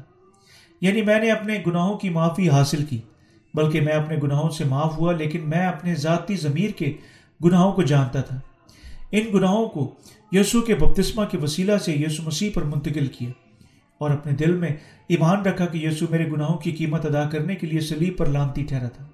[0.82, 3.02] یعنی میں نے اپنے گناہوں کی معافی حاصل کی،
[3.54, 6.94] بلکہ میں اپنے گناہوں سے معاف ہوا، لیکن میں اپنے ذاتی ضمیر کے
[7.46, 8.40] گناہوں کو جانتا تھا۔
[9.12, 9.94] ان گناہوں کو
[10.32, 13.30] یسوع کے بپتسمہ کے وسیلہ سے یسو مسیح پر منتقل کیا
[13.98, 14.70] اور اپنے دل میں
[15.08, 18.64] ایمان رکھا کہ یسوع میرے گناہوں کی قیمت ادا کرنے کے لیے سلیب پر لانتی
[18.64, 19.06] ٹھہرا تھا۔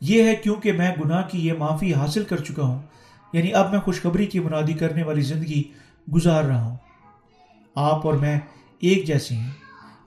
[0.00, 2.78] یہ ہے کیونکہ میں گناہ کی یہ معافی حاصل کر چکا ہوں
[3.32, 5.62] یعنی اب میں خوشخبری کی منادی کرنے والی زندگی
[6.14, 6.76] گزار رہا ہوں۔
[7.74, 8.40] آپ اور میں
[8.80, 9.50] ایک جیسے ہیں۔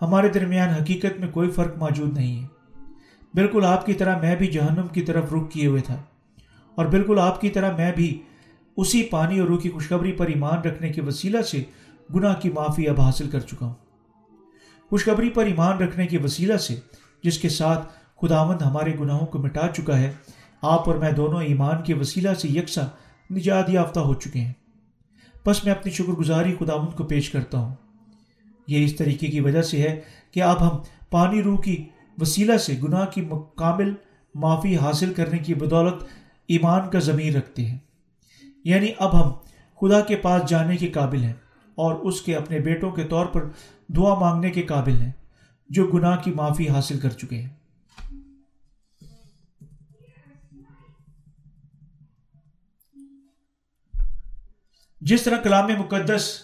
[0.02, 2.48] ہمارے درمیان حقیقت میں کوئی فرق موجود نہیں ہے۔
[3.34, 5.98] بالکل آپ کی طرح میں بھی جہنم کی طرف رخ کیے ہوئے تھا۔
[6.76, 8.22] اور بالکل آپ کی طرح میں بھی
[8.78, 11.64] اسی پانی اور روح کی خوشخبری پر ایمان رکھنے کے وسیلہ سے
[12.16, 13.74] گناہ کی معافی اب حاصل کر چکا ہوں۔
[14.90, 16.80] خوشخبری پر ایمان رکھنے کے وسیلہ سے
[17.24, 17.88] جس کے ساتھ
[18.22, 20.14] خداوند ہمارے گناہوں کو مٹا چکا ہے،
[20.62, 23.03] آپ اور میں دونوں ایمان کے وسیلہ سے یکساں
[23.34, 24.54] نجات یافتہ ہو چکے ہیں۔
[25.46, 27.76] بس میں اپنی شکر گزاری خداوند کو پیش کرتا ہوں۔
[28.68, 30.78] یہ اس طریقے کی وجہ سے ہے کہ اب ہم
[31.10, 31.86] پانی روح کی
[32.22, 33.94] وسیلہ سے گناہ کی مکمل
[34.36, 36.04] معافی حاصل کرنے کی بدولت
[36.48, 37.78] ایمان کا ضمیر رکھتے ہیں۔
[38.64, 39.32] یعنی اب ہم
[39.82, 41.34] خدا کے پاس جانے کے قابل ہیں
[41.76, 43.50] اور اس کے اپنے بیٹوں کے طور پر
[43.88, 45.12] دعا مانگنے کے قابل ہیں
[45.70, 47.50] جو گناہ کی معافی حاصل کر چکے ہیں۔
[55.06, 56.40] جس طرح کلام مقدس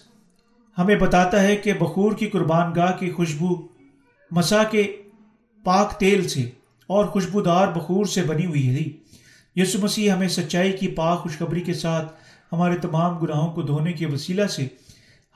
[0.78, 3.68] ہمیں بتاتا ہے کہ بخور کی قربان گاہ کی خوشبو
[4.32, 5.02] مسا کے
[5.64, 6.50] پاک تیل سے
[6.88, 8.90] اور خوشبودار بخور سے بنی ہوئی ہے۔
[9.56, 12.14] یسو مسیح ہمیں سچائی کی پاک خوشخبری کے ساتھ
[12.52, 14.68] ہمارے تمام گناہوں کو دھونے کے وسیلہ سے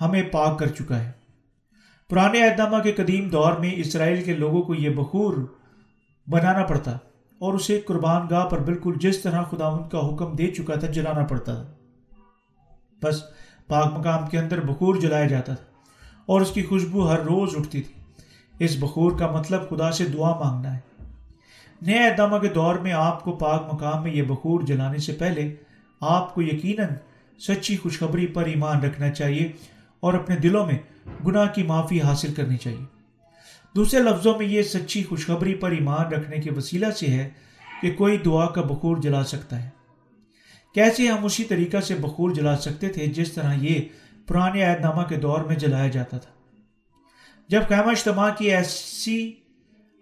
[0.02, 1.12] ہمیں پاک کر چکا ہے۔
[2.10, 5.34] پرانے اہدامہ کے قدیم دور میں اسرائیل کے لوگوں کو یہ بخور
[6.28, 6.92] بنانا پڑتا
[7.40, 10.88] اور اسے قربان گاہ پر بالکل جس طرح خدا ان کا حکم دے چکا تھا
[10.88, 11.83] جلانا پڑتا تھا۔
[13.04, 13.24] بس
[13.68, 15.66] پاک مقام کے اندر بخور جلایا جاتا تھا
[16.26, 18.04] اور اس کی خوشبو ہر روز اٹھتی تھی۔
[18.60, 20.80] اس بخور کا مطلب خدا سے دعا مانگنا ہے۔
[21.82, 25.56] نئے اہدامہ کے دور میں آپ کو پاک مقام میں یہ بخور جلانے سے پہلے
[26.02, 26.88] آپ کو یقیناً
[27.40, 29.52] سچی خوشخبری پر ایمان رکھنا چاہیے
[30.00, 30.78] اور اپنے دلوں میں
[31.26, 32.86] گناہ کی معافی حاصل کرنی چاہیے۔
[33.76, 37.30] دوسرے لفظوں میں یہ سچی خوشخبری پر ایمان رکھنے کے وسیلہ سے ہے
[37.82, 39.70] کہ کوئی دعا کا بخور جلا سکتا ہے۔
[40.76, 43.82] کیسے ہم اسی طریقہ سے بخور جلا سکتے تھے جس طرح یہ
[44.28, 46.32] پرانے عہد نامہ کے دور میں جلایا جاتا تھا۔
[47.50, 49.20] جب قیمہ اجتماع کی ایسی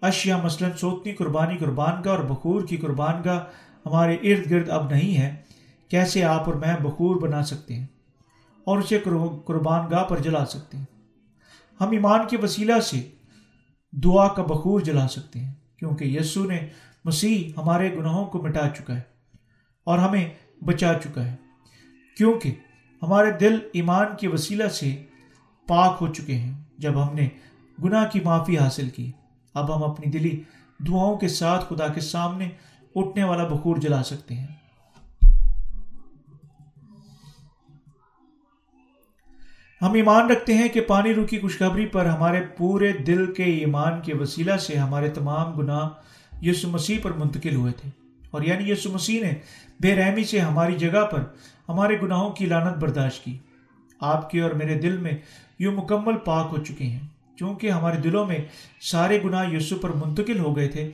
[0.02, 3.40] اشیاء مثلاً سوتنی قربانی قربان گاہ اور بخور کی قربان گاہ
[3.86, 5.34] ہمارے ارد گرد اب نہیں ہے،
[5.90, 7.86] کیسے آپ اور میں بخور بنا سکتے ہیں
[8.66, 8.98] اور اسے
[9.44, 10.84] قربان گاہ پر جلا سکتے ہیں؟
[11.80, 13.00] ہم ایمان کے وسیلہ سے
[13.92, 16.58] دعا کا بخور جلا سکتے ہیں، کیونکہ یسو نے
[17.04, 19.00] مسیح ہمارے گناہوں کو مٹا چکا ہے
[19.86, 20.24] اور ہمیں
[20.64, 21.36] بچا چکا ہے۔
[22.16, 22.54] کیونکہ
[23.02, 25.02] ہمارے دل ایمان کے وسیلہ سے
[25.68, 27.28] پاک ہو چکے ہیں۔ جب ہم نے
[27.84, 29.12] گناہ کی معافی حاصل کی،
[29.54, 30.42] اب ہم اپنی دلی
[30.88, 32.48] دعاؤں کے ساتھ خدا کے سامنے
[32.94, 34.46] اٹھنے والا بخور جلا سکتے ہیں۔
[39.82, 44.14] ہم ایمان رکھتے ہیں کہ پانی روکی خوشخبری پر ہمارے پورے دل کے ایمان کے
[44.14, 45.88] وسیلہ سے ہمارے تمام گناہ
[46.44, 48.01] یسو مسیح پر منتقل ہوئے تھے۔
[48.32, 49.32] اور یعنی یسو مسیح نے
[49.80, 51.22] بے رحمی سے ہماری جگہ پر
[51.68, 53.38] ہمارے گناہوں کی لانت برداشت کی۔
[54.00, 55.12] آپ کے اور میرے دل میں
[55.58, 57.00] یوں مکمل پاک ہو چکے ہیں۔
[57.36, 58.38] چونکہ ہمارے دلوں میں
[58.80, 60.90] سارے گناہ یسو پر منتقل ہو گئے تھے،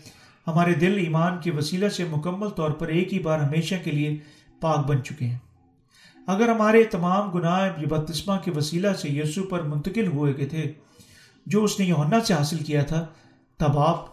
[0.46, 4.16] ہمارے دل ایمان کے وسیلہ سے مکمل طور پر ایک ہی بار ہمیشہ کے لیے
[4.60, 5.38] پاک بن چکے ہیں۔
[6.26, 10.72] اگر ہمارے تمام گناہ بپتسمہ کے وسیلہ سے یسو پر منتقل ہوئے گئے تھے،
[11.46, 13.06] جو اس نے یونا سے حاصل کیا تھا،
[13.56, 14.06] تب آپ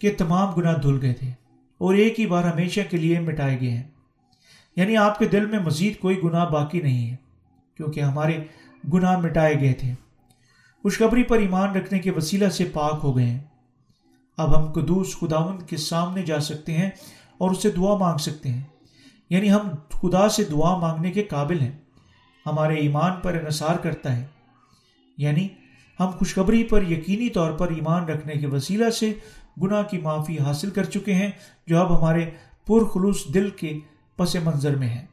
[0.00, 1.45] کے تمام گناہ دھل گئے تھے۔
[1.78, 3.82] اور ایک ہی بار ہمیشہ کے لیے مٹائے گئے ہیں۔
[4.76, 7.16] یعنی آپ کے دل میں مزید کوئی گناہ باقی نہیں ہے،
[7.76, 8.44] کیونکہ ہمارے
[8.92, 9.94] گناہ مٹائے گئے تھے۔
[10.82, 13.40] خوشخبری پر ایمان رکھنے کے وسیلہ سے پاک ہو گئے ہیں۔
[14.36, 16.90] اب ہم قدوس خداون کے سامنے جا سکتے ہیں
[17.38, 18.62] اور اس سے دعا مانگ سکتے ہیں۔
[19.30, 21.72] یعنی ہم خدا سے دعا مانگنے کے قابل ہیں۔
[22.46, 24.26] ہمارے ایمان پر انحصار کرتا ہے۔
[25.18, 25.48] یعنی
[26.00, 29.14] ہم خوشخبری پر یقینی طور پر ایمان رکھنے کے وسیلہ سے
[29.62, 31.30] گناہ کی معافی حاصل کر چکے ہیں،
[31.66, 32.30] جو اب ہمارے
[32.66, 33.78] پرخلوص دل کے
[34.16, 35.06] پس منظر میں ہے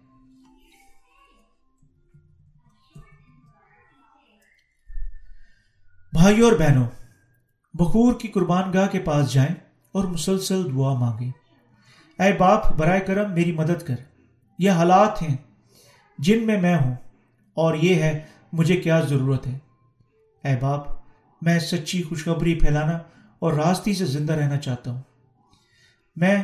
[6.14, 6.88] بھائیوں اور بہنوں،
[7.74, 9.56] بخور کی قربان گاہ کے پاس جائیں
[9.92, 11.32] اور مسلسل دعا مانگیں۔
[12.22, 13.96] اے باپ، برائے کرم میری مدد کر۔
[14.60, 15.38] یہ حالات ہیں
[16.18, 16.96] جن میں میں ہوں
[17.54, 18.20] اور یہ ہے
[18.54, 19.58] مجھے کیا ضرورت ہے۔
[20.44, 20.88] اے باپ،
[21.42, 23.00] میں سچی خوشخبری پھیلانا
[23.44, 25.02] اور راستی سے زندہ رہنا چاہتا ہوں۔
[26.16, 26.44] میں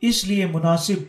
[0.00, 1.02] اس لیے مناسب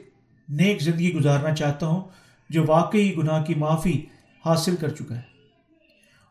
[0.49, 2.07] نیک زندگی گزارنا چاہتا ہوں
[2.49, 4.05] جو واقعی گناہ کی معافی
[4.45, 5.21] حاصل کر چکا ہے۔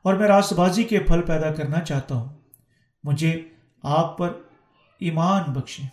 [0.02, 2.28] اور میں راست بازی کے پھل پیدا کرنا چاہتا ہوں۔
[3.04, 3.48] مجھے
[3.82, 4.32] آپ پر
[5.00, 5.88] ایمان بخشیں۔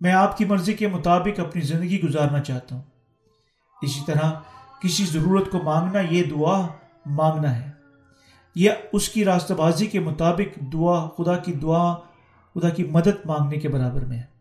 [0.00, 2.82] میں آپ کی مرضی کے مطابق اپنی زندگی گزارنا چاہتا ہوں۔
[3.82, 4.32] اسی طرح
[4.82, 6.66] کسی ضرورت کو مانگنا، یہ دعا
[7.06, 7.70] مانگنا ہے۔
[8.54, 12.13] یہ اس کی راستہ بازی کے مطابق دعا، خدا کی دعا
[12.54, 14.34] خدا کی مدد مانگنے کے برابر میں ہے۔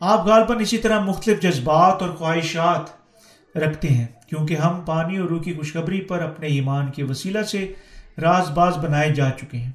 [0.00, 2.80] آپ غالباً اسی طرح مختلف جذبات اور خواہشات
[3.56, 7.72] رکھتے ہیں، کیونکہ ہم پانی اور روح کی خوشخبری پر اپنے ایمان کے وسیلہ سے
[8.22, 9.72] راز باز بنائے جا چکے ہیں۔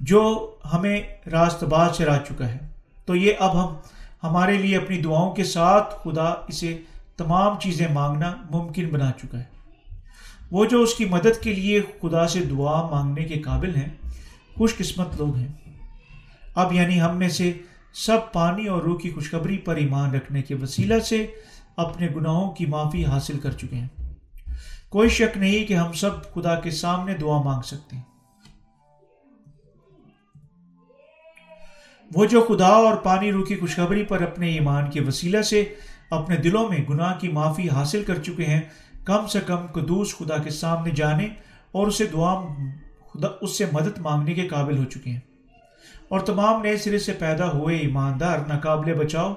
[0.00, 2.58] جو ہمیں راست باز چرا چکا ہے۔
[3.06, 3.76] تو یہ اب ہم،
[4.22, 6.78] ہمارے لیے اپنی دعاؤں کے ساتھ خدا اسے
[7.18, 9.44] تمام چیزیں مانگنا ممکن بنا چکا ہے۔
[10.50, 13.88] وہ جو اس کی مدد کے لیے خدا سے دعا مانگنے کے قابل ہیں،
[14.56, 15.48] خوش قسمت لوگ ہیں۔
[16.54, 17.52] اب یعنی ہم میں سے
[17.92, 21.26] سب پانی اور روح کی خوشخبری پر ایمان رکھنے کے وسیلہ سے
[21.76, 23.88] اپنے گناہوں کی معافی حاصل کر چکے ہیں۔
[24.88, 28.02] کوئی شک نہیں کہ ہم سب خدا کے سامنے دعا مانگ سکتے ہیں۔
[32.14, 35.74] وہ جو خدا اور پانی روح کی خوشخبری پر اپنے ایمان کے وسیلہ سے
[36.10, 38.60] اپنے دلوں میں گناہ کی معافی حاصل کر چکے ہیں۔
[39.04, 41.28] کم سے کم قدوس خدا کے سامنے جانے
[41.72, 42.40] اور اسے دعا،
[43.14, 45.20] خدا، اس سے مدد مانگنے کے قابل ہو چکے ہیں۔
[46.08, 49.34] اور تمام نئے سرے سے پیدا ہوئے ایماندار، ناقابل بچاؤ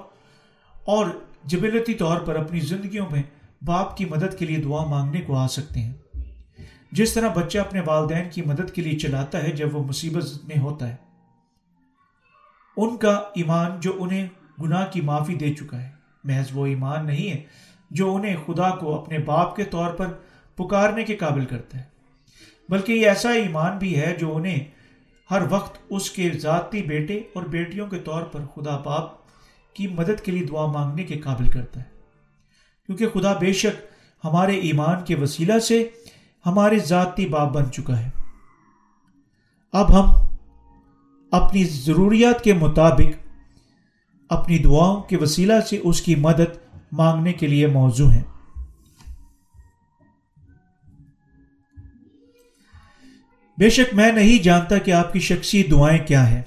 [0.84, 1.06] اور
[1.44, 3.22] جبلتی طور پر اپنی زندگیوں میں
[3.64, 5.92] باپ کی مدد کے لیے دعا مانگنے کو آ سکتے ہیں۔
[6.92, 10.60] جس طرح بچہ اپنے والدین کی مدد کے لیے چلاتا ہے، جب وہ مصیبت میں
[10.60, 10.96] ہوتا ہے۔
[12.76, 14.26] ان کا ایمان جو انہیں
[14.62, 17.42] گناہ کی معافی دے چکا ہے۔ محض وہ ایمان نہیں ہے
[17.90, 20.06] جو انہیں خدا کو اپنے باپ کے طور پر
[20.56, 21.84] پکارنے کے قابل کرتا ہے،
[22.68, 24.64] بلکہ یہ ایسا ایمان بھی ہے جو انہیں
[25.30, 29.10] ہر وقت اس کے ذاتی بیٹے اور بیٹیوں کے طور پر خدا باپ
[29.74, 31.84] کی مدد کے لیے دعا مانگنے کے قابل کرتا ہے۔
[32.86, 33.82] کیونکہ خدا بے شک
[34.24, 35.88] ہمارے ایمان کے وسیلہ سے
[36.46, 38.08] ہمارے ذاتی باپ بن چکا ہے۔
[39.72, 40.10] اب ہم
[41.30, 43.21] اپنی ضروریات کے مطابق
[44.32, 46.56] اپنی دعاؤں کے وسیلہ سے اس کی مدد
[46.92, 48.22] مانگنے کے لیے موضوع ہیں۔
[53.58, 56.42] بے شک میں نہیں جانتا کہ آپ کی شخصی دعائیں کیا ہیں۔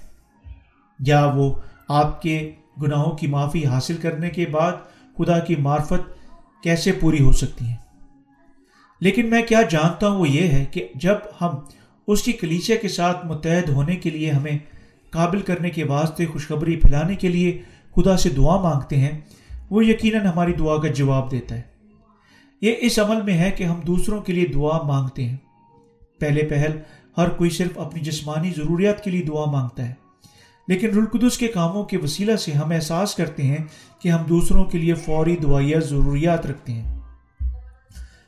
[0.99, 1.53] یا وہ
[1.87, 4.71] آپ کے گناہوں کی معافی حاصل کرنے کے بعد
[5.17, 6.13] خدا کی معرفت
[6.63, 7.75] کیسے پوری ہو سکتی ہیں؟
[9.01, 11.49] لیکن میں کیا جانتا ہوں وہ یہ ہے کہ جب ہم
[12.07, 14.57] اس کی کلیچے کے ساتھ متحد ہونے کے لیے ہمیں
[15.09, 17.61] قابل کرنے کے واسطے خوشخبری پھیلانے کے لیے
[17.95, 19.21] خدا سے دعا مانگتے ہیں،
[19.69, 21.61] وہ یقیناً ہماری دعا کا جواب دیتا ہے۔
[22.61, 25.37] یہ اس عمل میں ہے کہ ہم دوسروں کے لیے دعا مانگتے ہیں۔
[26.19, 26.79] پہلے پہل
[27.17, 29.93] ہر کوئی صرف اپنی جسمانی ضروریات کے لیے دعا مانگتا ہے۔
[30.67, 33.57] لیکن رلقدس کے کاموں کے وسیلہ سے ہم احساس کرتے ہیں
[33.99, 36.99] کہ ہم دوسروں کے لیے فوری دعائیہ ضروریات رکھتے ہیں۔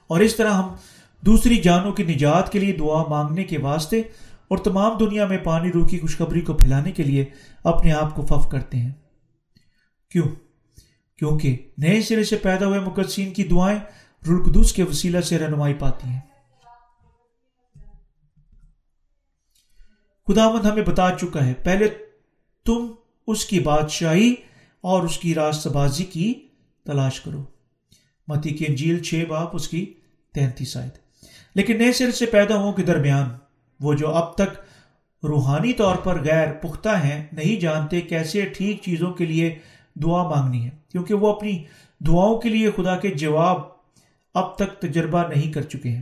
[0.07, 0.73] اور اس طرح ہم
[1.21, 3.99] دوسری جانوں کی نجات کے لیے دعا مانگنے کے واسطے
[4.47, 7.25] اور تمام دنیا میں پانی روح کی خوشخبری کو پھیلانے کے لیے
[7.63, 8.91] اپنے آپ کو فف کرتے ہیں۔
[10.11, 10.27] کیوں؟
[11.17, 13.79] کیونکہ نئے سرے سے پیدا ہوئے مقدسین کی دعائیں
[14.27, 16.19] رلقدوس کے وسیلہ سے رہنمائی پاتی ہیں۔
[20.27, 21.87] خداوند ہمیں بتا چکا ہے، پہلے
[22.65, 22.87] تم
[23.27, 24.35] اس کی بادشاہی
[24.81, 26.33] اور اس کی راست بازی کی
[26.85, 27.43] تلاش کرو۔
[28.27, 29.93] متی کی انجیل چھ باپ اس کی
[30.33, 30.89] تینتیس آئے
[31.55, 33.29] لیکن نئے سر سے پیدا ہوں کے درمیان،
[33.79, 34.59] وہ جو اب تک
[35.23, 39.59] روحانی طور پر غیر پختہ ہیں، نہیں جانتے کیسے ٹھیک چیزوں کے لیے
[40.03, 41.63] دعا مانگنی ہے، کیونکہ وہ اپنی
[41.99, 43.61] دعاؤں کے لیے خدا کے جواب
[44.33, 46.01] اب تک تجربہ نہیں کر چکے ہیں۔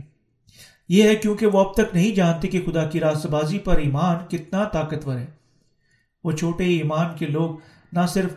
[0.88, 4.16] یہ ہے کیونکہ وہ اب تک نہیں جانتے کہ خدا کی راست بازی پر ایمان
[4.28, 5.26] کتنا طاقتور ہے۔
[6.24, 7.56] وہ چھوٹے ایمان کے لوگ
[7.92, 8.30] نہ صرف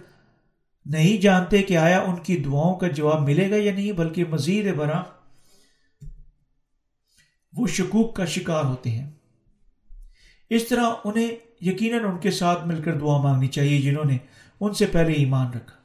[0.86, 4.76] نہیں جانتے کہ آیا ان کی دعاؤں کا جواب ملے گا یا نہیں، بلکہ مزید
[4.76, 5.04] برآں
[7.54, 9.10] وہ شکوک کا شکار ہوتے ہیں۔
[10.50, 11.28] اس طرح انہیں
[11.62, 14.18] یقیناً ان کے ساتھ مل کر دعا مانگنی چاہیے جنہوں نے
[14.60, 15.80] ان سے پہلے ایمان رکھا۔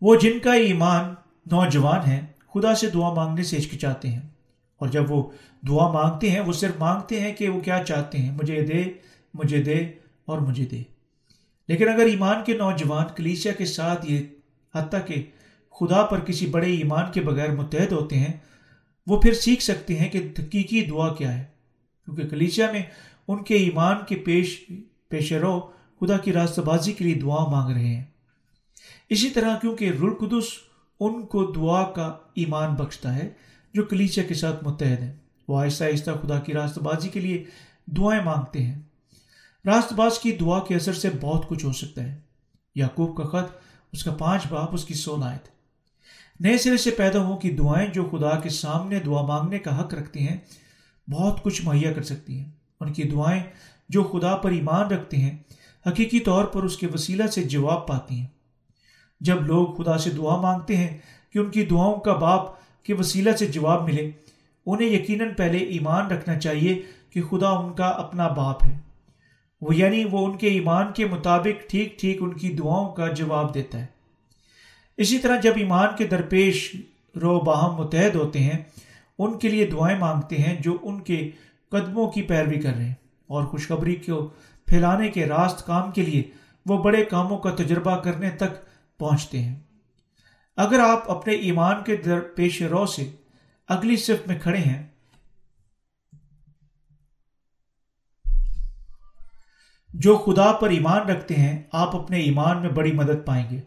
[0.00, 1.04] وہ جن کا ایمان
[1.46, 4.20] نوجوان ہے خدا سے دعا مانگنے سے ہچکچاتے ہیں۔
[4.76, 5.30] اور جب وہ
[5.68, 8.84] دعا مانگتے ہیں، وہ صرف مانگتے ہیں کہ وہ کیا چاہتے ہیں، مجھے دے
[9.34, 9.86] مجھے دے
[10.24, 10.82] اور مجھے دے۔
[11.68, 14.18] لیکن اگر ایمان کے نوجوان کلیسیا کے ساتھ یہ،
[14.74, 15.24] حتیٰ کہ
[15.70, 18.32] خدا پر کسی بڑے ایمان کے بغیر متحد ہوتے ہیں،
[19.06, 21.44] وہ پھر سیکھ سکتے ہیں کہ حقیقی دعا کیا ہے۔
[22.04, 22.82] کیونکہ کلیسیا میں
[23.28, 24.70] ان کے ایمان کے پیش
[25.08, 25.60] پیش رو
[26.00, 28.04] خدا کی راستہ بازی کے لیے دعا مانگ رہے ہیں۔
[29.08, 30.44] اسی طرح کیونکہ رلقدس
[31.00, 33.30] ان کو دعا کا ایمان بخشتا ہے
[33.74, 35.14] جو کلیچیا کے ساتھ متحد ہیں۔
[35.48, 37.44] وہ آہستہ آہستہ خدا کی راست بازی کے لیے
[37.86, 38.80] دعائیں مانگتے ہیں۔
[39.64, 42.20] راست باز کی دعا کے اثر سے بہت کچھ ہو سکتا ہے۔
[42.74, 43.56] یعقوب کا خط،
[43.92, 45.48] اس کا پانچ باپ، اس کی سولائت
[46.40, 49.94] نئے سرے سے پیدا ہو کی دعائیں جو خدا کے سامنے دعا مانگنے کا حق
[49.94, 50.36] رکھتی ہیں،
[51.10, 52.50] بہت کچھ مہیا کر سکتی ہیں۔
[52.80, 53.42] ان کی دعائیں
[53.88, 55.36] جو خدا پر ایمان رکھتے ہیں،
[55.86, 58.26] حقیقی طور پر اس کے وسیلہ سے جواب پاتی ہیں۔
[59.20, 60.98] جب لوگ خدا سے دعا مانگتے ہیں
[61.32, 62.42] کہ ان کی دعاؤں کا باپ
[62.82, 64.10] کے وسیلہ سے جواب ملے،
[64.66, 68.78] انہیں یقیناً پہلے ایمان رکھنا چاہیے کہ خدا ان کا اپنا باپ ہے۔
[69.60, 73.54] وہ یعنی وہ ان کے ایمان کے مطابق ٹھیک ٹھیک ان کی دعاؤں کا جواب
[73.54, 73.86] دیتا ہے۔
[74.96, 76.76] اسی طرح جب ایمان کے درپیش
[77.22, 78.58] رو باہم متحد ہوتے ہیں،
[79.18, 81.30] ان کے لیے دعائیں مانگتے ہیں جو ان کے
[81.70, 82.94] قدموں کی پیروی کر رہے ہیں
[83.26, 84.30] اور خوشخبری کو
[84.66, 86.22] پھیلانے کے راست کام کے لیے
[86.66, 88.66] وہ بڑے کاموں کا تجربہ کرنے تک
[88.98, 89.60] پہنچتے ہیں۔
[90.56, 93.10] اگر آپ اپنے ایمان کے در پیش رو سے
[93.68, 94.86] اگلی صف میں کھڑے ہیں۔
[99.94, 103.60] جو خدا پر ایمان رکھتے ہیں، آپ اپنے ایمان میں بڑی مدد پائیں گے۔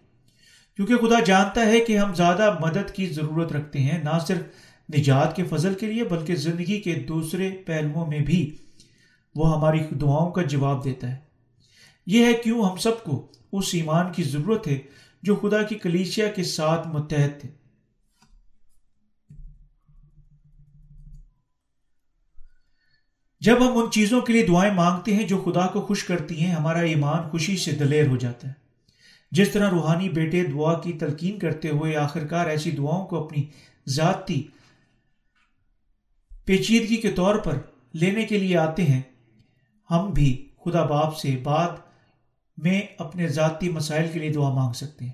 [0.75, 4.41] کیونکہ خدا جانتا ہے کہ ہم زیادہ مدد کی ضرورت رکھتے ہیں، نہ صرف
[4.97, 8.55] نجات کے فضل کے لیے، بلکہ زندگی کے دوسرے پہلوؤں میں بھی
[9.35, 11.17] وہ ہماری دعاؤں کا جواب دیتا ہے۔
[12.05, 14.79] یہ ہے کیوں ہم سب کو اس ایمان کی ضرورت ہے
[15.23, 17.49] جو خدا کی کلیشیا کے ساتھ متحد تھے۔
[23.39, 26.51] جب ہم ان چیزوں کے لیے دعائیں مانگتے ہیں جو خدا کو خوش کرتی ہیں،
[26.51, 28.53] ہمارا ایمان خوشی سے دلیر ہو جاتا ہے۔
[29.31, 33.43] جس طرح روحانی بیٹے دعا کی تلقین کرتے ہوئے آخرکار ایسی دعاؤں کو اپنی
[33.89, 34.43] ذاتی
[36.49, 37.57] پیچیدگی کے طور پر
[37.93, 39.01] لینے کے لیے آتے ہیں۔
[39.91, 41.69] ہم بھی خدا باپ سے بعد
[42.57, 45.11] میں اپنے ذاتی مسائل کے لیے دعا مانگ سکتے ہیں۔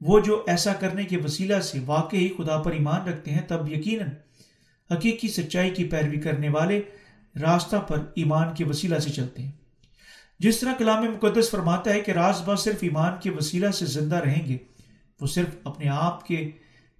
[0.00, 4.08] وہ جو ایسا کرنے کے وسیلہ سے واقعی خدا پر ایمان رکھتے ہیں، تب یقیناً
[4.90, 6.82] حقیقی سچائی کی پیروی کرنے والے
[7.42, 9.52] راستہ پر ایمان کے وسیلہ سے چلتے ہیں۔
[10.38, 14.16] جس طرح کلام مقدس فرماتا ہے کہ راز با صرف ایمان کے وسیلہ سے زندہ
[14.16, 14.56] رہیں گے،
[15.20, 16.50] وہ صرف اپنے آپ کے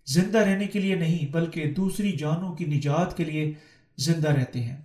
[0.09, 3.53] زندہ رہنے کے لیے نہیں، بلکہ دوسری جانوں کی نجات کے لیے
[3.99, 4.77] زندہ رہتے ہیں۔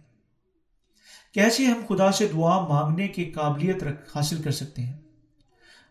[1.33, 3.83] کیسے ہم خدا سے دعا مانگنے کی قابلیت
[4.15, 4.93] حاصل کر سکتے ہیں؟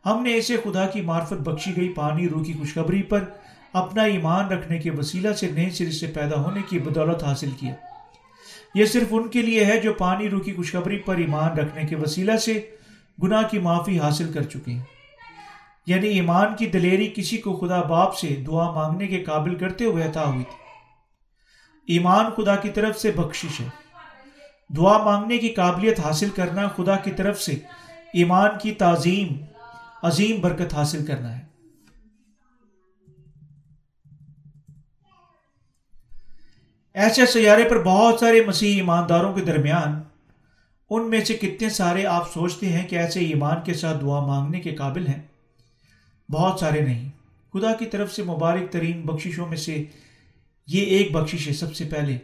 [0.07, 3.25] ہم نے اسے خدا کی معرفت بخشی گئی، پانی، روح کی خوشخبری پر
[3.73, 7.75] اپنا ایمان رکھنے کے وسیلہ سے نئے سرے سے پیدا ہونے کی بدولت حاصل کیا۔
[8.75, 11.97] یہ صرف ان کے لیے ہے جو پانی، روح کی خوشخبری پر ایمان رکھنے کے
[11.97, 12.71] وسیلہ سے
[13.23, 14.92] گناہ کی معافی حاصل کر چکے ہیں۔
[15.87, 20.09] یعنی ایمان کی دلیری کسی کو خدا باپ سے دعا مانگنے کے قابل کرتے ہوئے
[20.09, 20.63] عطا ہوئی تھی۔
[21.87, 23.69] ایمان خدا کی طرف سے بخشش ہے۔
[24.77, 27.53] دعا مانگنے کی قابلیت حاصل کرنا خدا کی طرف سے
[28.13, 29.45] ایمان کی تعظیم،
[30.03, 31.53] عظیم برکت حاصل کرنا ہے۔
[36.95, 40.03] ایسے سیارے پر بہت سارے مسیح ایمانداروں کے درمیان
[40.91, 44.61] ان میں سے کتنے سارے آپ سوچتے ہیں کہ ایسے ایمان کے ساتھ دعا مانگنے
[44.61, 45.32] کے قابل ہیں؟
[46.33, 47.11] بہت سارے نہیں۔
[47.53, 49.85] خدا کی طرف سے مبارک ترین بخششوں میں سے
[50.67, 52.19] یہ ایک بخشش ہے سب سے پہلے۔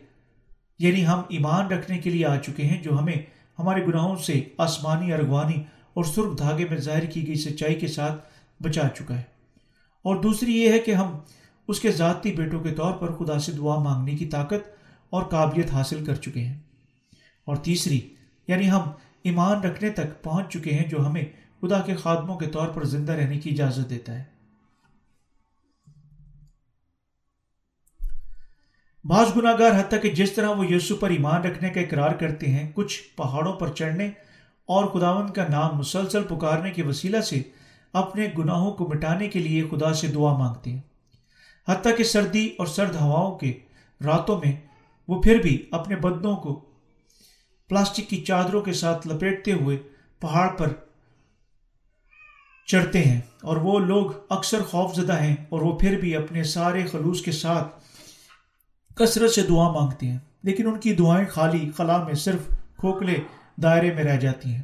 [0.79, 3.17] یعنی ہم ایمان رکھنے کے لیے آ چکے ہیں، جو ہمیں
[3.59, 5.63] ہمارے گناہوں سے آسمانی، ارغوانی
[5.95, 8.29] اور سرخ دھاگے میں ظاہر کی گئی سچائی کے ساتھ
[8.63, 9.23] بچا چکا ہے۔
[10.03, 11.19] اور دوسری یہ ہے کہ ہم
[11.69, 14.69] اس کے ذاتی بیٹوں کے طور پر خدا سے دعا مانگنے کی طاقت
[15.11, 16.59] اور قابلیت حاصل کر چکے ہیں۔
[17.45, 18.01] اور تیسری
[18.49, 18.83] یعنی ہم
[19.23, 21.25] ایمان رکھنے تک پہنچ چکے ہیں، جو ہمیں
[21.61, 24.25] خدا کے خادموں کے طور پر زندہ رہنے کی اجازت دیتا ہے۔
[29.05, 32.47] بعض گناہ گار حتیٰ کہ جس طرح وہ یسو پر ایمان رکھنے کا اقرار کرتے
[32.47, 34.11] ہیں، کچھ پہاڑوں پر چڑھنے
[34.67, 37.43] اور خداون کا نام مسلسل پکارنے کے وسیلہ سے
[37.93, 40.81] اپنے گناہوں کو مٹانے کے لیے خدا سے دعا مانگتے ہیں۔
[41.69, 43.59] حتیٰ کہ سردی اور سرد ہواؤں کے
[44.05, 44.57] راتوں میں
[45.09, 46.65] وہ پھر بھی اپنے بدنوں کو
[47.69, 49.77] پلاسٹک کی چادروں کے ساتھ لپیٹتے ہوئے
[50.21, 50.73] پہاڑ پر
[52.69, 56.87] چڑھتے ہیں اور وہ لوگ اکثر خوف زدہ ہیں اور وہ پھر بھی اپنے سارے
[56.87, 57.81] خلوص کے ساتھ
[58.95, 62.41] کثرت سے دعا مانگتے ہیں۔ لیکن ان کی دعائیں خالی خلا میں صرف
[62.77, 63.15] کھوکھلے
[63.63, 64.63] دائرے میں رہ جاتی ہیں۔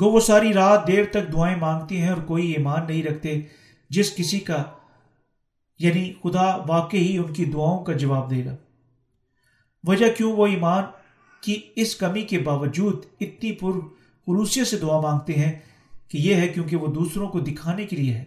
[0.00, 3.40] گو وہ ساری رات دیر تک دعائیں مانگتی ہیں اور کوئی ایمان نہیں رکھتے
[3.90, 4.62] جس کسی کا
[5.78, 8.56] یعنی خدا واقع ہی ان کی دعاؤں کا جواب دے گا۔
[9.84, 10.84] وجہ کیوں وہ ایمان
[11.40, 13.72] کی اس کمی کے باوجود اتنی پر
[14.26, 15.52] خلوصیت سے دعا مانگتے ہیں؟
[16.08, 18.24] کہ یہ ہے کیونکہ وہ دوسروں کو دکھانے کے لیے ہے۔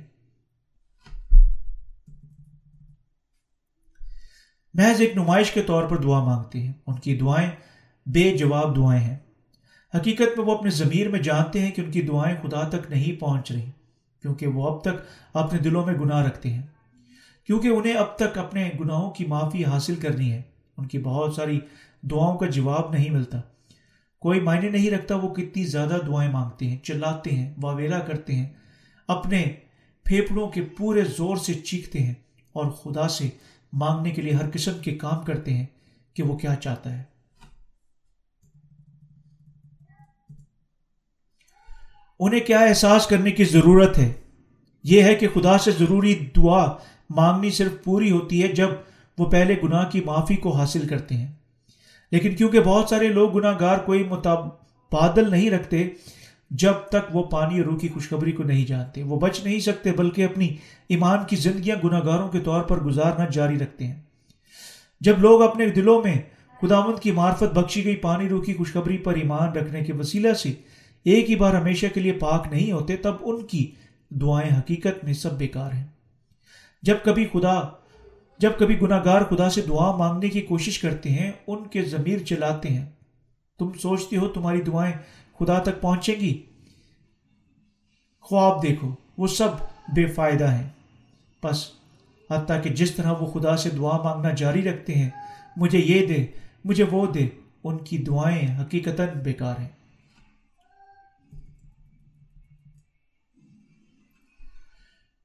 [4.74, 7.52] محض ایک نمائش کے طور پر دعا مانگتے ہیں۔ ان کی دعائیں
[8.06, 9.18] بے جواب دعائیں ہیں۔
[9.96, 13.20] حقیقت میں وہ اپنے ضمیر میں جانتے ہیں کہ ان کی دعائیں خدا تک نہیں
[13.20, 13.72] پہنچ رہی،
[14.22, 15.02] کیونکہ وہ اب تک
[15.34, 16.62] اپنے دلوں میں گناہ رکھتے ہیں۔
[17.44, 20.42] کیونکہ انہیں اب تک اپنے گناہوں کی معافی حاصل کرنی ہے۔
[20.78, 21.60] ان کی بہت ساری
[22.02, 23.42] دعاؤں کا جواب نہیں ملتا۔
[24.20, 28.50] کوئی معنی نہیں رکھتا وہ کتنی زیادہ دعائیں مانگتے ہیں، چلاتے ہیں، واویلا کرتے ہیں،
[29.08, 29.46] اپنے
[30.06, 32.14] پھیپڑوں کے پورے زور سے چیختے ہیں
[32.54, 33.30] اور خدا سے
[33.74, 35.66] مانگنے کے لیے ہر قسم کے کام کرتے ہیں
[36.14, 37.04] کہ وہ کیا چاہتا ہے۔
[42.20, 44.14] انہیں کیا احساس کرنے کی ضرورت ہے؟
[44.84, 46.66] یہ ہے کہ خدا سے ضروری دعا
[47.10, 48.70] مانگنی صرف پوری ہوتی ہے جب
[49.18, 51.39] وہ پہلے گناہ کی معافی کو حاصل کرتے ہیں۔
[52.12, 55.90] لیکن کیونکہ بہت سارے لوگ گناہ گار کوئی متبادل نہیں رکھتے،
[56.52, 59.92] جب تک وہ پانی اور روح کی خوشخبری کو نہیں جانتے۔ وہ بچ نہیں سکتے،
[59.92, 60.56] بلکہ اپنی
[60.90, 64.02] ایمان کی زندگیاں گناہ گاروں کے طور پر گزارنا جاری رکھتے ہیں۔
[65.02, 66.16] جب لوگ اپنے دلوں میں
[66.62, 70.54] خداوند کی معرفت بخشی گئی، پانی روح کی خوشخبری پر ایمان رکھنے کے وسیلہ سے
[71.06, 73.72] ایک ہی بار ہمیشہ کے لیے پاک نہیں ہوتے، تب ان کی
[74.10, 75.88] دعائیں حقیقت میں سب بیکار ہیں۔
[76.84, 77.62] جب کبھی خدا
[78.40, 82.20] جب کبھی گناہ گار خدا سے دعا مانگنے کی کوشش کرتے ہیں، ان کے ضمیر
[82.20, 82.86] چلاتے ہیں۔
[83.60, 84.94] تم سوچتی ہو تمہاری دعائیں
[85.40, 86.46] خدا تک پہنچے گی۔
[88.22, 89.48] خواب دیکھو، وہ سب
[89.96, 90.70] بے فائدہ ہیں۔
[91.44, 91.70] بس،
[92.32, 95.10] حتیٰ کہ جس طرح وہ خدا سے دعا مانگنا جاری رکھتے ہیں،
[95.58, 96.26] مجھے یہ دے،
[96.66, 97.28] مجھے وہ دے،
[97.64, 99.79] ان کی دعائیں حقیقت بیکار ہیں۔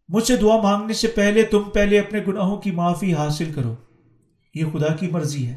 [0.08, 3.74] مجھ سے دعا مانگنے سے پہلے تم پہلے اپنے گناہوں کی معافی حاصل کرو۔
[4.54, 5.56] یہ خدا کی مرضی ہے۔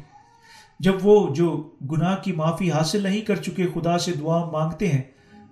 [0.80, 5.02] جب وہ جو گناہ کی معافی حاصل نہیں کر چکے خدا سے دعا مانگتے ہیں،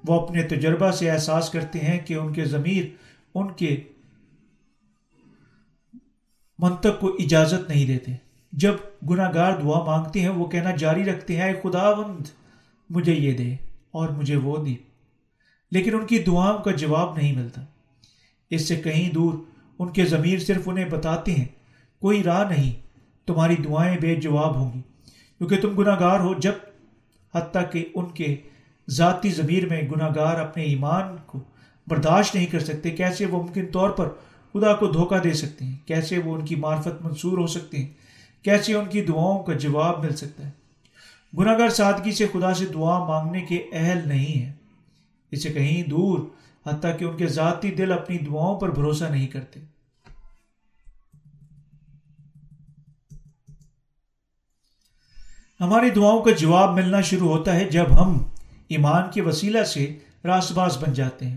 [0.09, 2.85] وہ اپنے تجربہ سے احساس کرتے ہیں کہ ان کے ضمیر،
[3.35, 3.83] ان کے
[6.59, 8.13] منطق کو اجازت نہیں دیتے۔
[8.53, 8.75] جب
[9.11, 12.25] گناہ گار دعا مانگتے ہیں، وہ کہنا جاری رکھتے ہیں خدا بند
[12.91, 13.55] مجھے یہ دے
[13.91, 14.77] اور مجھے وہ دی
[15.71, 17.65] لیکن ان کی دعاؤں کا جواب نہیں ملتا۔
[18.51, 19.35] اس سے کہیں دور
[19.79, 21.45] ان کے ضمیر صرف انہیں بتاتے ہیں،
[22.01, 22.73] کوئی راہ نہیں،
[23.27, 24.81] تمہاری دعائیں بے جواب ہوں گی۔
[25.39, 26.53] کیونکہ تم گناہ گار ہو جب،
[27.35, 28.37] حتیٰ کہ ان کے
[28.91, 31.41] ذاتی ضمیر میں گناہ گار اپنے ایمان کو
[31.87, 34.09] برداشت نہیں کر سکتے، کیسے وہ ممکن طور پر
[34.53, 37.87] خدا کو دھوکہ دے سکتے ہیں؟ کیسے وہ ان کی معرفت منصور ہو سکتے ہیں؟
[38.45, 40.51] کیسے ان کی دعاؤں کا جواب مل سکتا ہے؟
[41.39, 44.53] گناہ گار سادگی سے خدا سے دعا مانگنے کے اہل نہیں ہے
[45.31, 46.19] اسے کہیں دور
[46.67, 49.61] حتیٰ کہ ان کے ذاتی دل اپنی دعاؤں پر بھروسہ نہیں کرتے۔
[55.61, 58.25] ہماری دعاؤں کا جواب ملنا شروع ہوتا ہے جب ہم
[58.69, 61.37] ایمان کے وسیلہ سے راس باز بن جاتے ہیں۔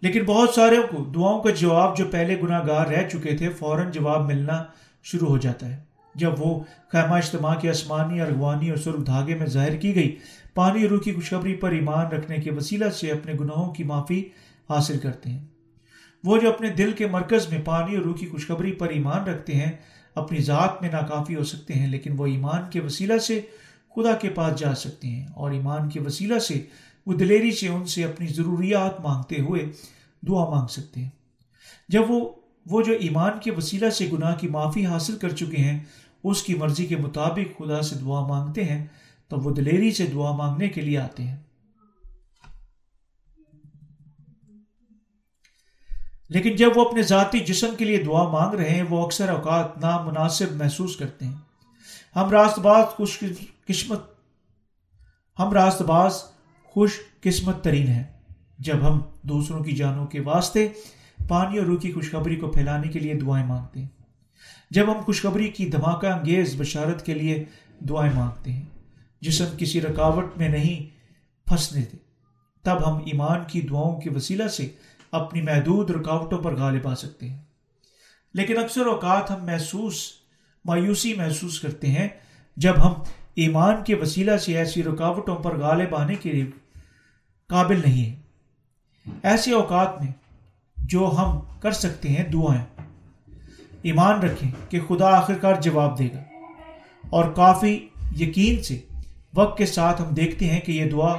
[0.00, 3.90] لیکن بہت سارے کو دعاؤں کا جواب جو پہلے گناہ گار رہ چکے تھے فوراً
[3.90, 4.64] جواب ملنا
[5.02, 9.46] شروع ہو جاتا ہے۔ جب وہ خیمہ اجتماع کی آسمانی، ارغوانی اور سرخ دھاگے میں
[9.46, 10.16] ظاہر کی گئی
[10.58, 14.20] پانی روح کی خوشخبری پر ایمان رکھنے کے وسیلہ سے اپنے گناہوں کی معافی
[14.70, 15.44] حاصل کرتے ہیں۔
[16.24, 19.54] وہ جو اپنے دل کے مرکز میں پانی اور روح کی خوشخبری پر ایمان رکھتے
[19.54, 19.72] ہیں،
[20.14, 23.40] اپنی ذات میں ناکافی ہو سکتے ہیں، لیکن وہ ایمان کے وسیلہ سے
[23.96, 26.62] خدا کے پاس جا سکتے ہیں اور ایمان کے وسیلہ سے
[27.06, 29.66] وہ دلیری سے ان سے اپنی ضروریات مانگتے ہوئے
[30.28, 31.10] دعا مانگ سکتے ہیں۔
[31.88, 32.28] جب وہ
[32.66, 35.78] وہ جو ایمان کے وسیلہ سے گناہ کی معافی حاصل کر چکے ہیں،
[36.24, 38.86] اس کی مرضی کے مطابق خدا سے دعا مانگتے ہیں
[39.28, 41.36] تو وہ دلیری سے دعا مانگنے کے لیے آتے ہیں۔
[46.28, 49.78] لیکن جب وہ اپنے ذاتی جسم کے لیے دعا مانگ رہے ہیں، وہ اکثر اوقات
[49.78, 51.34] نامناسب محسوس کرتے ہیں۔
[52.16, 53.24] ہم راست باز خوش
[53.66, 54.02] قسمت،
[55.38, 56.22] ہم راست باز
[56.64, 58.04] خوش قسمت ترین ہیں۔
[58.58, 60.68] جب ہم دوسروں کی جانوں کے واسطے
[61.28, 63.88] پانی اور روح کی خوشخبری کو پھیلانے کے لیے دعائیں مانگتے ہیں۔
[64.70, 67.44] جب ہم خوشخبری کی دھماکہ انگیز بشارت کے لیے
[67.80, 68.77] دعائیں مانگتے ہیں۔
[69.20, 70.98] جسم کسی رکاوٹ میں نہیں
[71.48, 71.96] پھنسنے دے۔
[72.62, 74.68] تب ہم ایمان کی دعاؤں کے وسیلہ سے
[75.12, 77.36] اپنی محدود رکاوٹوں پر غالب آ سکتے ہیں۔
[78.34, 80.12] لیکن اکثر اوقات ہم محسوس،
[80.64, 82.08] مایوسی محسوس کرتے ہیں
[82.56, 82.92] جب ہم
[83.34, 86.46] ایمان کے وسیلہ سے ایسی رکاوٹوں پر غالب آنے کے لیے
[87.46, 88.16] قابل نہیں ہیں۔
[89.22, 90.12] ایسے اوقات میں
[90.76, 92.64] جو ہم کر سکتے ہیں دعائیں۔
[93.82, 96.22] ایمان رکھیں کہ خدا آخرکار جواب دے گا
[97.10, 97.88] اور کافی
[98.18, 98.80] یقین سے
[99.34, 101.16] وقت کے ساتھ ہم دیکھتے ہیں کہ یہ دعا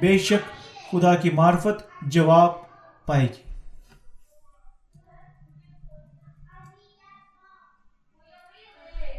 [0.00, 0.48] بے شک
[0.90, 2.50] خدا کی معرفت جواب
[3.06, 3.42] پائے گی۔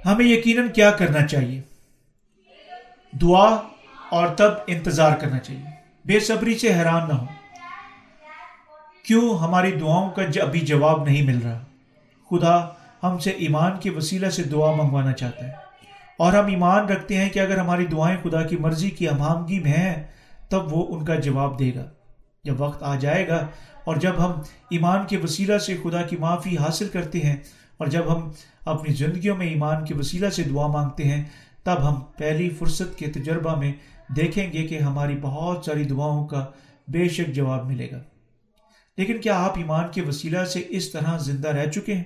[0.06, 1.62] ہمیں یقیناً کیا کرنا چاہیے؟
[3.22, 3.62] دعا
[4.10, 5.62] اور تب انتظار کرنا چاہیے۔
[6.06, 7.26] بے صبری سے حیران نہ ہو
[9.04, 11.64] کیوں ہماری دعاؤں کا ابھی جواب نہیں مل رہا؟
[12.30, 12.68] خدا
[13.04, 15.63] ہم سے ایمان کے وسیلہ سے دعا منگوانا چاہتا ہے۔
[16.18, 19.72] اور ہم ایمان رکھتے ہیں کہ اگر ہماری دعائیں خدا کی مرضی کی امامگی میں
[19.72, 20.04] ہیں،
[20.50, 21.86] تب وہ ان کا جواب دے گا۔
[22.44, 23.48] جب وقت آ جائے گا
[23.84, 24.32] اور جب ہم
[24.70, 27.36] ایمان کے وسیلہ سے خدا کی معافی حاصل کرتے ہیں
[27.78, 28.30] اور جب ہم
[28.66, 31.24] اپنی زندگیوں میں ایمان کے وسیلہ سے دعا مانگتے ہیں،
[31.64, 33.72] تب ہم پہلی فرصت کے تجربہ میں
[34.16, 36.46] دیکھیں گے کہ ہماری بہت ساری دعاؤں کا
[36.88, 38.00] بے شک جواب ملے گا۔
[38.98, 42.04] لیکن کیا آپ ایمان کے وسیلہ سے اس طرح زندہ رہ چکے ہیں؟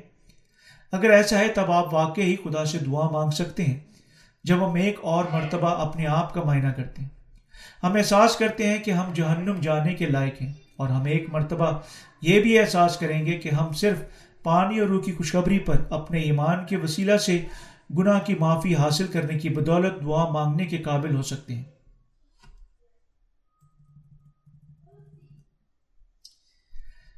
[0.91, 3.80] اگر ایسا ہے، تب آپ واقع ہی خدا سے دعا مانگ سکتے ہیں۔
[4.47, 7.09] جب ہم ایک اور مرتبہ اپنے آپ کا معائنہ کرتے ہیں۔
[7.83, 11.79] ہم احساس کرتے ہیں کہ ہم جہنم جانے کے لائق ہیں اور ہم ایک مرتبہ
[12.21, 13.97] یہ بھی احساس کریں گے کہ ہم صرف
[14.43, 17.45] پانی اور روح کی خوشخبری پر اپنے ایمان کے وسیلہ سے
[17.97, 21.63] گناہ کی معافی حاصل کرنے کی بدولت دعا مانگنے کے قابل ہو سکتے ہیں۔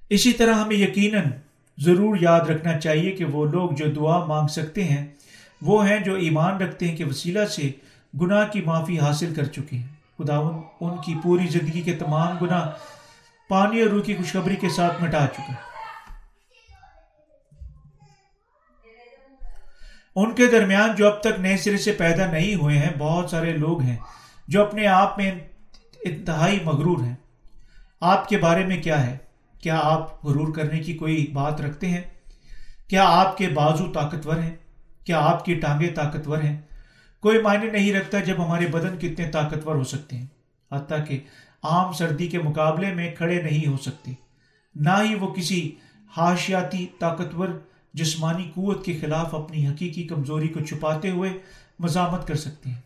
[0.10, 1.24] اسی طرح ہمیں یقیناً
[1.78, 5.08] ضرور یاد رکھنا چاہیے کہ وہ لوگ جو دعا مانگ سکتے ہیں
[5.62, 7.72] وہ ہیں جو ایمان رکھتے ہیں کہ وسیلہ سے
[8.22, 9.88] گناہ کی معافی حاصل کر چکے ہیں۔
[10.18, 10.38] خدا
[10.82, 12.70] ان کی پوری زندگی کے تمام گناہ
[13.50, 15.54] پانی اور روح کی خوشخبری کے ساتھ مٹا چکا
[20.16, 23.58] ان کے درمیان جو اب تک نئے سرے سے پیدا نہیں ہوئے ہیں، بہت سارے
[23.58, 23.98] لوگ ہیں
[24.48, 25.32] جو اپنے آپ میں
[26.06, 27.16] انتہائی مغرور ہیں۔
[28.02, 29.18] آپ کے بارے میں کیا ہے؟
[29.62, 32.02] کیا آپ غرور کرنے کی کوئی بات رکھتے ہیں؟
[32.88, 34.56] کیا آپ کے بازو طاقتور ہیں؟
[35.06, 36.62] کیا آپ کی ٹانگیں طاقتور ہیں؟
[37.20, 40.26] کوئی معنی نہیں رکھتا جب ہمارے بدن کتنے طاقتور ہو سکتے ہیں،
[40.72, 41.20] حتیٰ کہ
[41.64, 44.12] عام سردی کے مقابلے میں کھڑے نہیں ہو سکتے۔
[44.76, 45.76] نہ ہی وہ کسی
[46.18, 47.48] حاشیاتی طاقتور
[47.94, 51.30] جسمانی قوت کے خلاف اپنی حقیقی کمزوری کو چھپاتے ہوئے
[51.80, 52.82] مزامت کر سکتے ہیں۔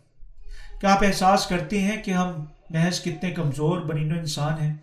[0.81, 4.73] کیا آپ احساس کرتے ہیں کہ ہم محض کتنے کمزور بنین و انسان ہیں؟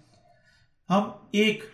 [0.91, 1.64] ہم ایک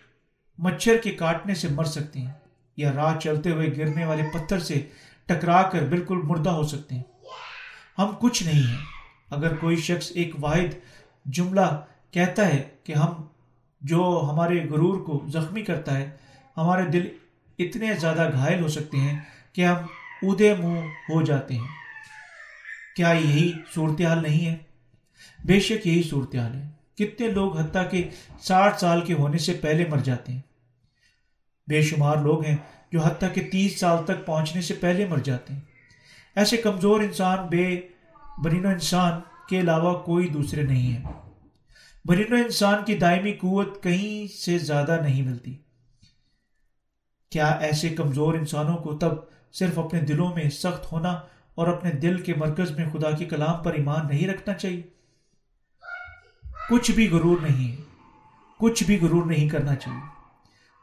[0.58, 2.32] مچھر کے کاٹنے سے مر سکتے ہیں
[2.76, 4.86] یا راہ چلتے ہوئے گرنے والے پتھر سے
[5.26, 7.02] ٹکرا کر بالکل مردہ ہو سکتے ہیں۔
[7.98, 8.84] ہم کچھ نہیں ہیں۔
[9.30, 10.74] اگر کوئی شخص ایک واحد
[11.26, 13.12] جملہ کہتا ہے کہ ہم
[13.80, 16.10] جو ہمارے غرور کو زخمی کرتا ہے،
[16.56, 17.08] ہمارے دل
[17.58, 19.20] اتنے زیادہ گھائل ہو سکتے ہیں
[19.52, 19.76] کہ ہم
[20.22, 21.66] اودے منہ ہو جاتے ہیں۔
[22.96, 24.56] کیا یہی صورتحال نہیں ہے؟
[25.44, 28.08] بے شک یہی صورتحال ہے۔ کتنے لوگ حتیٰ کہ
[28.40, 30.40] ساٹھ سال کے ہونے سے پہلے مر جاتے ہیں۔
[31.68, 32.56] بے شمار لوگ ہیں۔
[32.96, 35.60] جو حتیٰ کہ تیس سال تک پہنچنے سے پہلے مر جاتے ہیں۔
[36.36, 37.80] ایسے کمزور انسان، بے
[38.38, 41.04] برین و انسان کے علاوہ کوئی دوسرے نہیں ہیں۔
[42.04, 45.56] برین و انسان کی دائمی قوت کہیں سے زیادہ نہیں ملتی۔
[47.30, 49.12] کیا ایسے کمزور انسانوں کو تب
[49.52, 51.20] صرف اپنے دلوں میں سخت ہونا
[51.54, 54.82] اور اپنے دل کے مرکز میں خدا کے کلام پر ایمان نہیں رکھنا چاہیے؟
[56.70, 57.76] کچھ بھی غرور نہیں،
[58.58, 60.15] کچھ بھی غرور نہیں کرنا چاہیے۔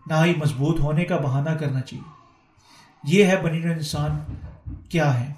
[0.08, 2.10] نہ ہی مضبوط ہونے کا بہانہ کرنا چاہیے۔
[3.04, 4.20] یہ ہے بنی انسان
[4.90, 5.34] کیا ہے۔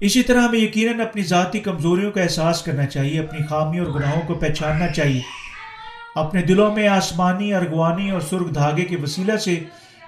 [0.00, 4.22] اسی طرح ہمیں یقیناً اپنی ذاتی کمزوریوں کا احساس کرنا چاہیے، اپنی خامیوں اور گناہوں
[4.26, 5.20] کو پہچاننا چاہیے۔
[6.14, 9.64] اپنے دلوں میں آسمانی، ارغوانی اور سرخ دھاگے کے وسیلہ سے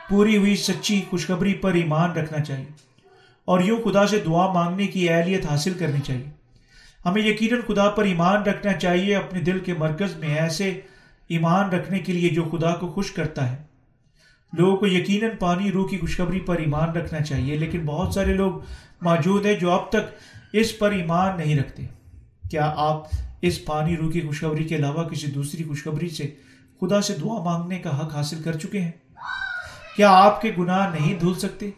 [0.08, 2.66] پوری ہوئی سچی خوشخبری پر ایمان رکھنا چاہیے۔
[3.44, 6.37] اور یوں خدا سے دعا مانگنے کی اہلیت حاصل کرنی چاہیے۔
[7.08, 10.80] ہمیں یقیناً خدا پر ایمان رکھنا چاہیے، اپنے دل کے مرکز میں ایسے
[11.28, 13.56] ایمان رکھنے کے لیے جو خدا کو خوش کرتا ہے۔
[14.52, 18.52] لوگوں کو یقیناً پانی، روح کی خوشخبری پر ایمان رکھنا چاہیے، لیکن بہت سارے لوگ
[19.00, 20.14] موجود ہیں جو اب تک
[20.52, 21.82] اس پر ایمان نہیں رکھتے۔
[22.50, 23.02] کیا آپ
[23.42, 26.34] اس پانی، روح کی خوشخبری کے علاوہ کسی دوسری خوشخبری سے
[26.80, 28.90] خدا سے دعا مانگنے کا حق حاصل کر چکے ہیں؟
[29.96, 31.70] کیا آپ کے گناہ نہیں دھل سکتے؟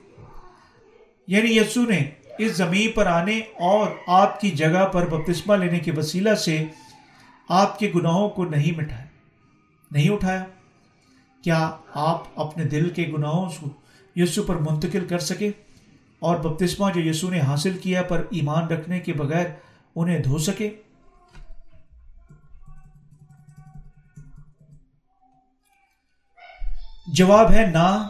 [1.26, 2.10] یعنی یسو نے
[2.40, 6.64] اس زمین پر آنے اور آپ کی جگہ پر بپتسمہ لینے کے وسیلہ سے
[7.48, 9.06] آپ کے گناہوں کو نہیں مٹھایا،
[9.90, 10.44] نہیں اٹھایا۔
[11.44, 13.68] کیا آپ اپنے دل کے گناہوں کو
[14.16, 15.50] یسو پر منتقل کر سکے
[16.18, 19.46] اور بپتسمہ جو یسو نے حاصل کیا پر ایمان رکھنے کے بغیر
[19.96, 20.70] انہیں دھو سکے؟
[27.06, 28.08] جواب ہے، نہ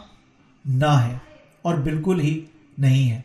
[0.65, 1.17] نہ ہے
[1.63, 2.41] اور بالکل ہی
[2.79, 3.21] نہیں ہے۔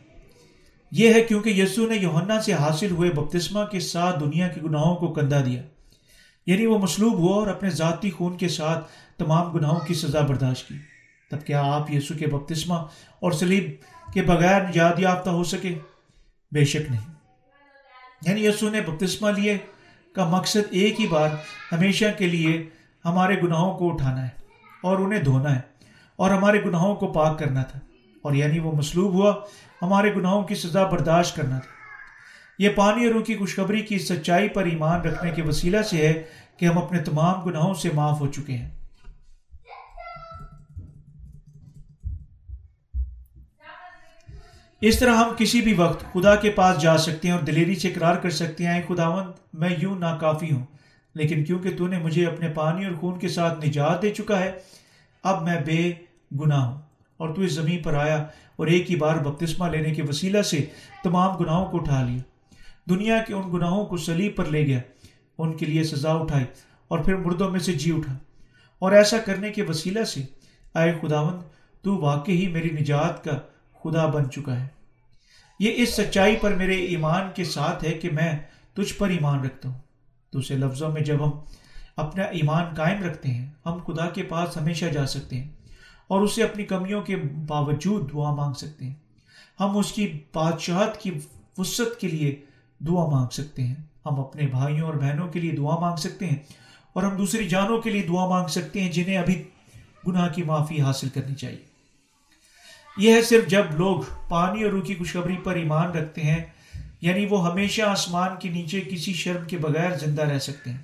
[0.98, 4.96] یہ ہے کیونکہ یسو نے یوہنا سے حاصل ہوئے بپتسمہ کے ساتھ دنیا کے گناہوں
[4.96, 5.62] کو کندھا دیا۔
[6.46, 8.88] یعنی وہ مصلوب ہوا اور اپنے ذاتی خون کے ساتھ
[9.18, 10.76] تمام گناہوں کی سزا برداشت کی۔
[11.32, 12.76] تب کیا آپ یسو کے بپتسمہ
[13.20, 13.70] اور سلیب
[14.14, 15.80] کے بغیر یاد یافتہ ہو سکے؟
[16.52, 17.14] بے شک نہیں۔
[18.22, 19.58] یعنی یسو نے بپتسمہ لیے
[20.14, 21.30] کا مقصد ایک ہی بار
[21.72, 22.70] ہمیشہ کے لیے
[23.06, 24.30] ہمارے گناہوں کو اٹھانا ہے
[24.84, 25.62] اور انہیں دھونا ہے
[26.16, 27.80] اور ہمارے گناہوں کو پاک کرنا تھا۔
[28.22, 29.36] اور یعنی وہ مصلوب ہوا
[29.82, 31.74] ہمارے گناہوں کی سزا برداشت کرنا تھا۔
[32.60, 36.24] یہ پانی اور روح کی خوشخبری کی سچائی پر ایمان رکھنے کے وسیلہ سے ہے
[36.58, 38.70] کہ ہم اپنے تمام گناہوں سے معاف ہو چکے ہیں۔
[44.82, 47.88] اس طرح ہم کسی بھی وقت خدا کے پاس جا سکتے ہیں اور دلیری سے
[47.88, 50.66] اقرار کر سکتے ہیں خداوند، میں یوں ناکافی ہوں،
[51.16, 54.52] لیکن کیونکہ تو نے مجھے اپنے پانی اور خون کے ساتھ نجات دے چکا ہے،
[55.24, 55.92] اب میں بے
[56.40, 56.82] گناہ ہوں
[57.18, 60.66] اور تو اس زمین پر آیا اور ایک ہی بار بپتسمہ لینے کے وسیلہ سے
[61.04, 62.20] تمام گناہوں کو اٹھا لیا۔
[62.90, 64.80] دنیا کے ان گناہوں کو سلیب پر لے گیا۔
[65.38, 66.46] ان کے لیے سزا اٹھائی
[66.88, 68.14] اور پھر مردوں میں سے جی اٹھا۔
[68.80, 70.24] اور ایسا کرنے کے وسیلہ سے
[70.74, 71.42] آئے خداوند،
[71.82, 73.40] تو واقعی ہی میری نجات کا
[73.84, 74.68] خدا بن چکا ہے۔
[75.60, 78.40] یہ اس سچائی پر میرے ایمان کے ساتھ ہے کہ میں
[78.74, 79.80] تجھ پر ایمان رکھتا ہوں۔
[80.34, 81.32] دوسرے لفظوں میں جب ہم
[81.98, 85.50] اپنا ایمان قائم رکھتے ہیں، ہم خدا کے پاس ہمیشہ جا سکتے ہیں۔
[86.08, 87.16] اور اسے اپنی کمیوں کے
[87.48, 88.94] باوجود دعا مانگ سکتے ہیں۔
[89.60, 91.12] ہم اس کی بادشاہت کی
[91.58, 92.42] وسط کے لیے
[92.80, 93.76] دعا مانگ سکتے ہیں۔
[94.06, 96.36] ہم اپنے بھائیوں اور بہنوں کے لیے دعا مانگ سکتے ہیں
[96.94, 99.44] اور ہم دوسری جانوں کے لیے دعا مانگ سکتے ہیں جنہیں ابھی
[100.08, 101.64] گناہ کی معافی حاصل کرنی چاہیے۔
[102.98, 106.44] یہ ہے صرف جب لوگ پانی اور روح کی خوشخبری پر ایمان رکھتے ہیں
[107.02, 110.84] یعنی وہ ہمیشہ آسمان کے نیچے کسی شرم کے بغیر زندہ رہ سکتے ہیں۔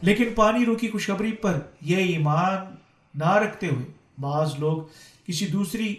[0.00, 2.74] لیکن پانی روح کی خوشخبری پر یہ ایمان
[3.14, 4.82] نہ رکھتے ہوئے بعض لوگ
[5.26, 5.94] کسی دوسری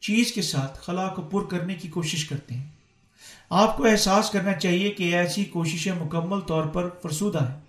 [0.00, 2.64] چیز کے ساتھ خلا کو پر کرنے کی کوشش کرتے ہیں۔
[3.50, 7.60] آپ کو احساس کرنا چاہیے کہ ایسی کوششیں مکمل طور پر فرسودہ ہیں۔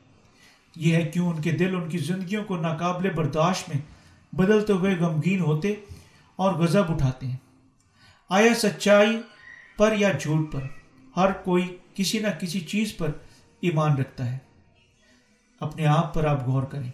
[0.75, 3.81] یہ ہے کیوں ان کے دل ان کی زندگیوں کو ناقابل برداشت میں
[4.35, 5.73] بدلتے ہوئے غمگین ہوتے
[6.35, 7.37] اور غضب اٹھاتے ہیں۔
[8.29, 9.21] آیا سچائی
[9.77, 10.61] پر یا جھوٹ پر،
[11.17, 13.11] ہر کوئی کسی نہ کسی چیز پر
[13.61, 14.37] ایمان رکھتا ہے۔
[15.59, 16.91] اپنے آپ پر آپ غور کریں۔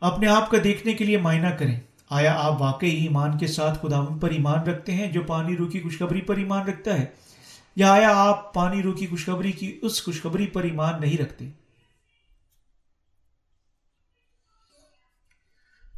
[0.00, 1.80] اپنے آپ کا دیکھنے کے لیے معائنہ کریں۔
[2.10, 5.70] آیا آپ واقعی ایمان کے ساتھ خدا ان پر ایمان رکھتے ہیں جو پانی روح
[5.70, 7.04] کی خوشخبری پر ایمان رکھتا ہے؟
[7.76, 11.48] یا آیا آپ پانی روح کی خوشخبری کی اس خوشخبری پر ایمان نہیں رکھتے؟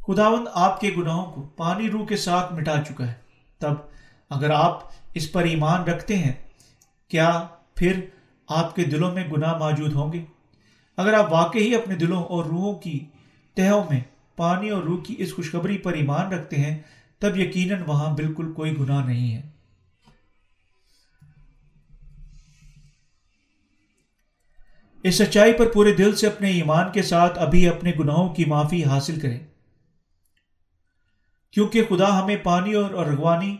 [0.06, 3.14] خداوند آپ کے گناہوں کو پانی روح کے ساتھ مٹا چکا ہے۔
[3.58, 3.72] تب
[4.30, 4.80] اگر آپ
[5.14, 6.32] اس پر ایمان رکھتے ہیں،
[7.08, 8.00] کیا پھر
[8.48, 10.24] آپ کے دلوں میں گناہ موجود ہوں گے؟
[10.96, 13.06] اگر آپ واقعی اپنے دلوں اور روحوں کی
[13.54, 14.00] تہوں میں
[14.36, 16.78] پانی اور روح کی اس خوشخبری پر ایمان رکھتے ہیں،
[17.18, 19.42] تب یقیناً وہاں بالکل کوئی گناہ نہیں ہے۔
[25.02, 28.84] اس سچائی پر پورے دل سے اپنے ایمان کے ساتھ ابھی اپنے گناہوں کی معافی
[28.84, 29.40] حاصل کریں۔
[31.50, 33.56] کیونکہ خدا ہمیں پانی اور ارغوانی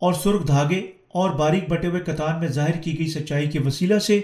[0.00, 3.98] اور سرخ دھاگے اور باریک بٹے ہوئے کتان میں ظاہر کی گئی سچائی کے وسیلہ
[3.98, 4.20] سے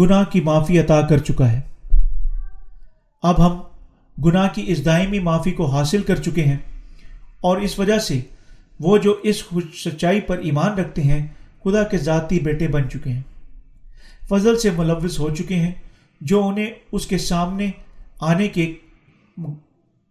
[0.00, 1.60] گناہ کی معافی عطا کر چکا ہے۔
[3.22, 3.69] اب ہم
[4.24, 6.56] گناہ کی اس دائمی معافی کو حاصل کر چکے ہیں۔
[7.40, 8.20] اور اس وجہ سے
[8.80, 9.42] وہ جو اس
[9.74, 11.26] سچائی پر ایمان رکھتے ہیں،
[11.64, 13.22] خدا کے ذاتی بیٹے بن چکے ہیں۔
[14.28, 15.72] فضل سے ملوث ہو چکے ہیں،
[16.20, 17.70] جو انہیں اس کے سامنے
[18.20, 18.74] آنے کے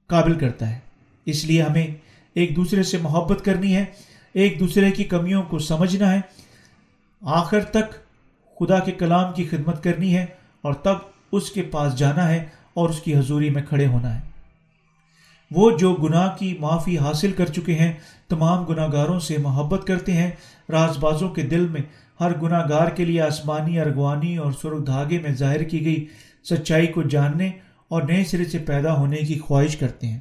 [0.07, 0.79] قابل کرتا ہے۔
[1.25, 1.87] اس لیے ہمیں
[2.35, 3.85] ایک دوسرے سے محبت کرنی ہے،
[4.33, 6.21] ایک دوسرے کی کمیوں کو سمجھنا ہے۔
[7.21, 7.93] آخر تک
[8.59, 10.25] خدا کے کلام کی خدمت کرنی ہے
[10.61, 10.95] اور تب
[11.31, 12.45] اس کے پاس جانا ہے۔
[12.79, 14.19] اور اس کی حضوری میں کھڑے ہونا ہے۔
[15.51, 17.93] وہ جو گناہ کی معافی حاصل کر چکے ہیں،
[18.27, 20.31] تمام گناہ گاروں سے محبت کرتے ہیں۔
[20.69, 21.81] راز بازوں کے دل میں
[22.19, 26.05] ہر گناہ گار کے لیے آسمانی، ارغوانی اور سرخ دھاگے میں ظاہر کی گئی
[26.49, 27.51] سچائی کو جاننے
[27.87, 30.19] اور نئے سرے سے پیدا ہونے کی خواہش کرتے ہیں۔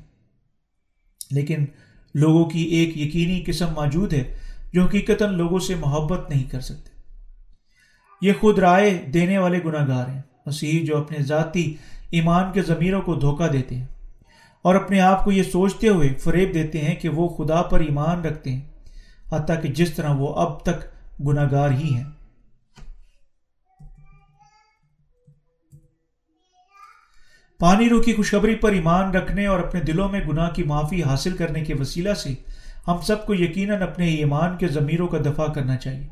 [1.30, 1.64] لیکن
[2.14, 4.36] لوگوں کی ایک یقینی قسم موجود ہے
[4.72, 7.00] جو حقیقت لوگوں سے محبت نہیں کر سکتے۔
[8.22, 11.74] یہ خود رائے دینے والے گناہ گار ہیں۔ مسیح جو اپنے ذاتی
[12.10, 13.86] ایمان کے ضمیروں کو دھوکہ دیتے ہیں
[14.62, 18.20] اور اپنے آپ کو یہ سوچتے ہوئے فریب دیتے ہیں کہ وہ خدا پر ایمان
[18.20, 18.60] رکھتے ہیں،
[19.32, 20.84] حتیٰ کہ جس طرح وہ اب تک
[21.26, 22.04] گناہ گار ہی ہیں۔
[27.58, 31.36] پانی رو کی خوشخبری پر ایمان رکھنے اور اپنے دلوں میں گناہ کی معافی حاصل
[31.36, 32.34] کرنے کے وسیلہ سے
[32.88, 36.08] ہم سب کو یقیناً اپنے ایمان کے ضمیروں کا دفاع کرنا چاہیے۔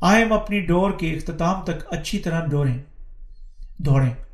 [0.00, 2.78] آئے ہم اپنی ڈور کے اختتام تک اچھی طرح دوڑیں
[3.78, 4.25] دوڑیں۔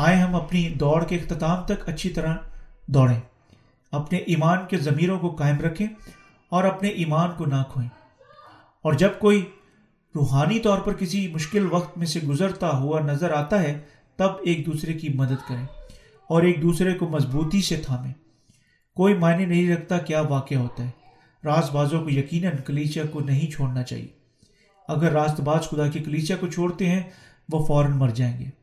[0.00, 2.34] آئے ہم اپنی دوڑ کے اختتام تک اچھی طرح
[2.86, 3.20] دوڑیں۔
[3.92, 5.86] اپنے ایمان کے ضمیروں کو قائم رکھیں
[6.48, 7.88] اور اپنے ایمان کو نہ کھوئیں۔
[8.82, 9.50] اور جب کوئی
[10.14, 13.78] روحانی طور پر کسی مشکل وقت میں سے گزرتا ہوا نظر آتا ہے،
[14.16, 15.66] تب ایک دوسرے کی مدد کریں
[16.28, 18.14] اور ایک دوسرے کو مضبوطی سے تھامیں۔
[18.94, 20.90] کوئی معنی نہیں رکھتا کیا واقع ہوتا ہے۔
[21.44, 24.08] راز بازوں کو یقیناً کلیچیا کو نہیں چھوڑنا چاہیے۔
[24.88, 27.02] اگر راست باز خدا کی کلیچیا کو چھوڑتے ہیں،
[27.52, 28.59] وہ فوراً مر جائیں گے۔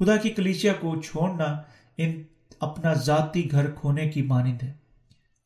[0.00, 1.62] خدا کی کلیچیا کو چھوڑنا
[1.96, 2.22] ان
[2.60, 4.72] اپنا ذاتی گھر کھونے کی مانند ہے۔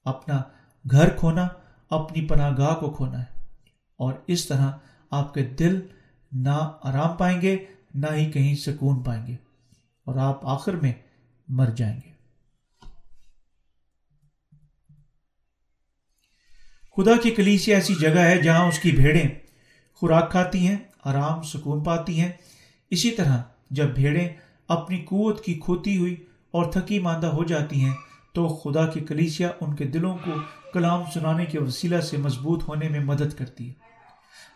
[0.04, 0.42] اپنا
[0.90, 1.48] گھر کھونا
[1.90, 3.44] اپنی پناہ گاہ کو کھونا ہے۔
[3.96, 4.72] اور اس طرح
[5.10, 5.86] آپ کے دل
[6.32, 9.36] نہ آرام پائیں گے، نہ ہی کہیں سکون پائیں گے۔
[10.04, 10.92] اور آپ آخر میں
[11.48, 12.12] مر جائیں گے۔
[16.96, 19.28] خدا کی کلیسی ایسی جگہ ہے جہاں اس کی بھیڑیں
[19.94, 22.32] خوراک کھاتی ہیں، آرام، سکون پاتی ہیں۔
[22.90, 24.28] اسی طرح جب بھیڑیں
[24.68, 26.16] اپنی قوت کی کھوتی ہوئی
[26.50, 27.94] اور تھکی ماندہ ہو جاتی ہیں،
[28.32, 30.30] تو خدا کی کلیسیا ان کے دلوں کو
[30.72, 33.74] کلام سنانے کے وسیلہ سے مضبوط ہونے میں مدد کرتی ہے۔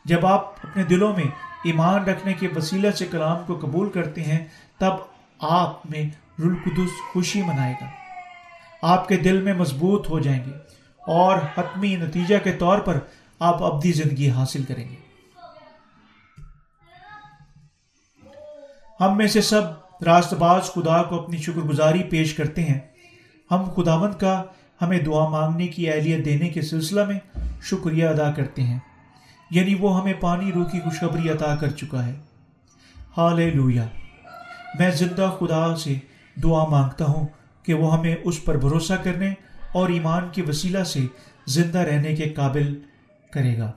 [0.05, 1.25] جب آپ اپنے دلوں میں
[1.65, 4.45] ایمان رکھنے کے وسیلہ سے کلام کو قبول کرتے ہیں،
[4.79, 4.93] تب
[5.39, 7.87] آپ میں رلقدس خوشی منائے گا۔
[8.83, 10.51] آپ کے دل میں مضبوط ہو جائیں گے
[10.99, 12.99] اور حتمی نتیجہ کے طور پر
[13.39, 14.95] آپ ابدی زندگی حاصل کریں گے۔
[19.01, 19.63] ہم میں سے سب
[20.07, 22.81] راست باز خدا کو اپنی شکر گزاری پیش کرتے ہیں۔
[23.51, 24.43] ہم خداوند کا
[24.83, 27.19] ہمیں دعا مانگنے کی اہلیت دینے کے سلسلہ میں
[27.63, 28.79] شکریہ ادا کرتے ہیں۔
[29.51, 32.15] یعنی وہ ہمیں پانی رو کی خوشخبری عطا کر چکا ہے۔
[33.17, 33.87] حال لویا
[34.79, 35.95] میں زندہ خدا سے
[36.43, 37.27] دعا مانگتا ہوں
[37.63, 39.35] کہ وہ ہمیں اس پر بھروسہ کرنے
[39.73, 41.01] اور ایمان کے وسیلہ سے
[41.47, 42.81] زندہ رہنے کے قابل
[43.31, 43.73] کرے گا۔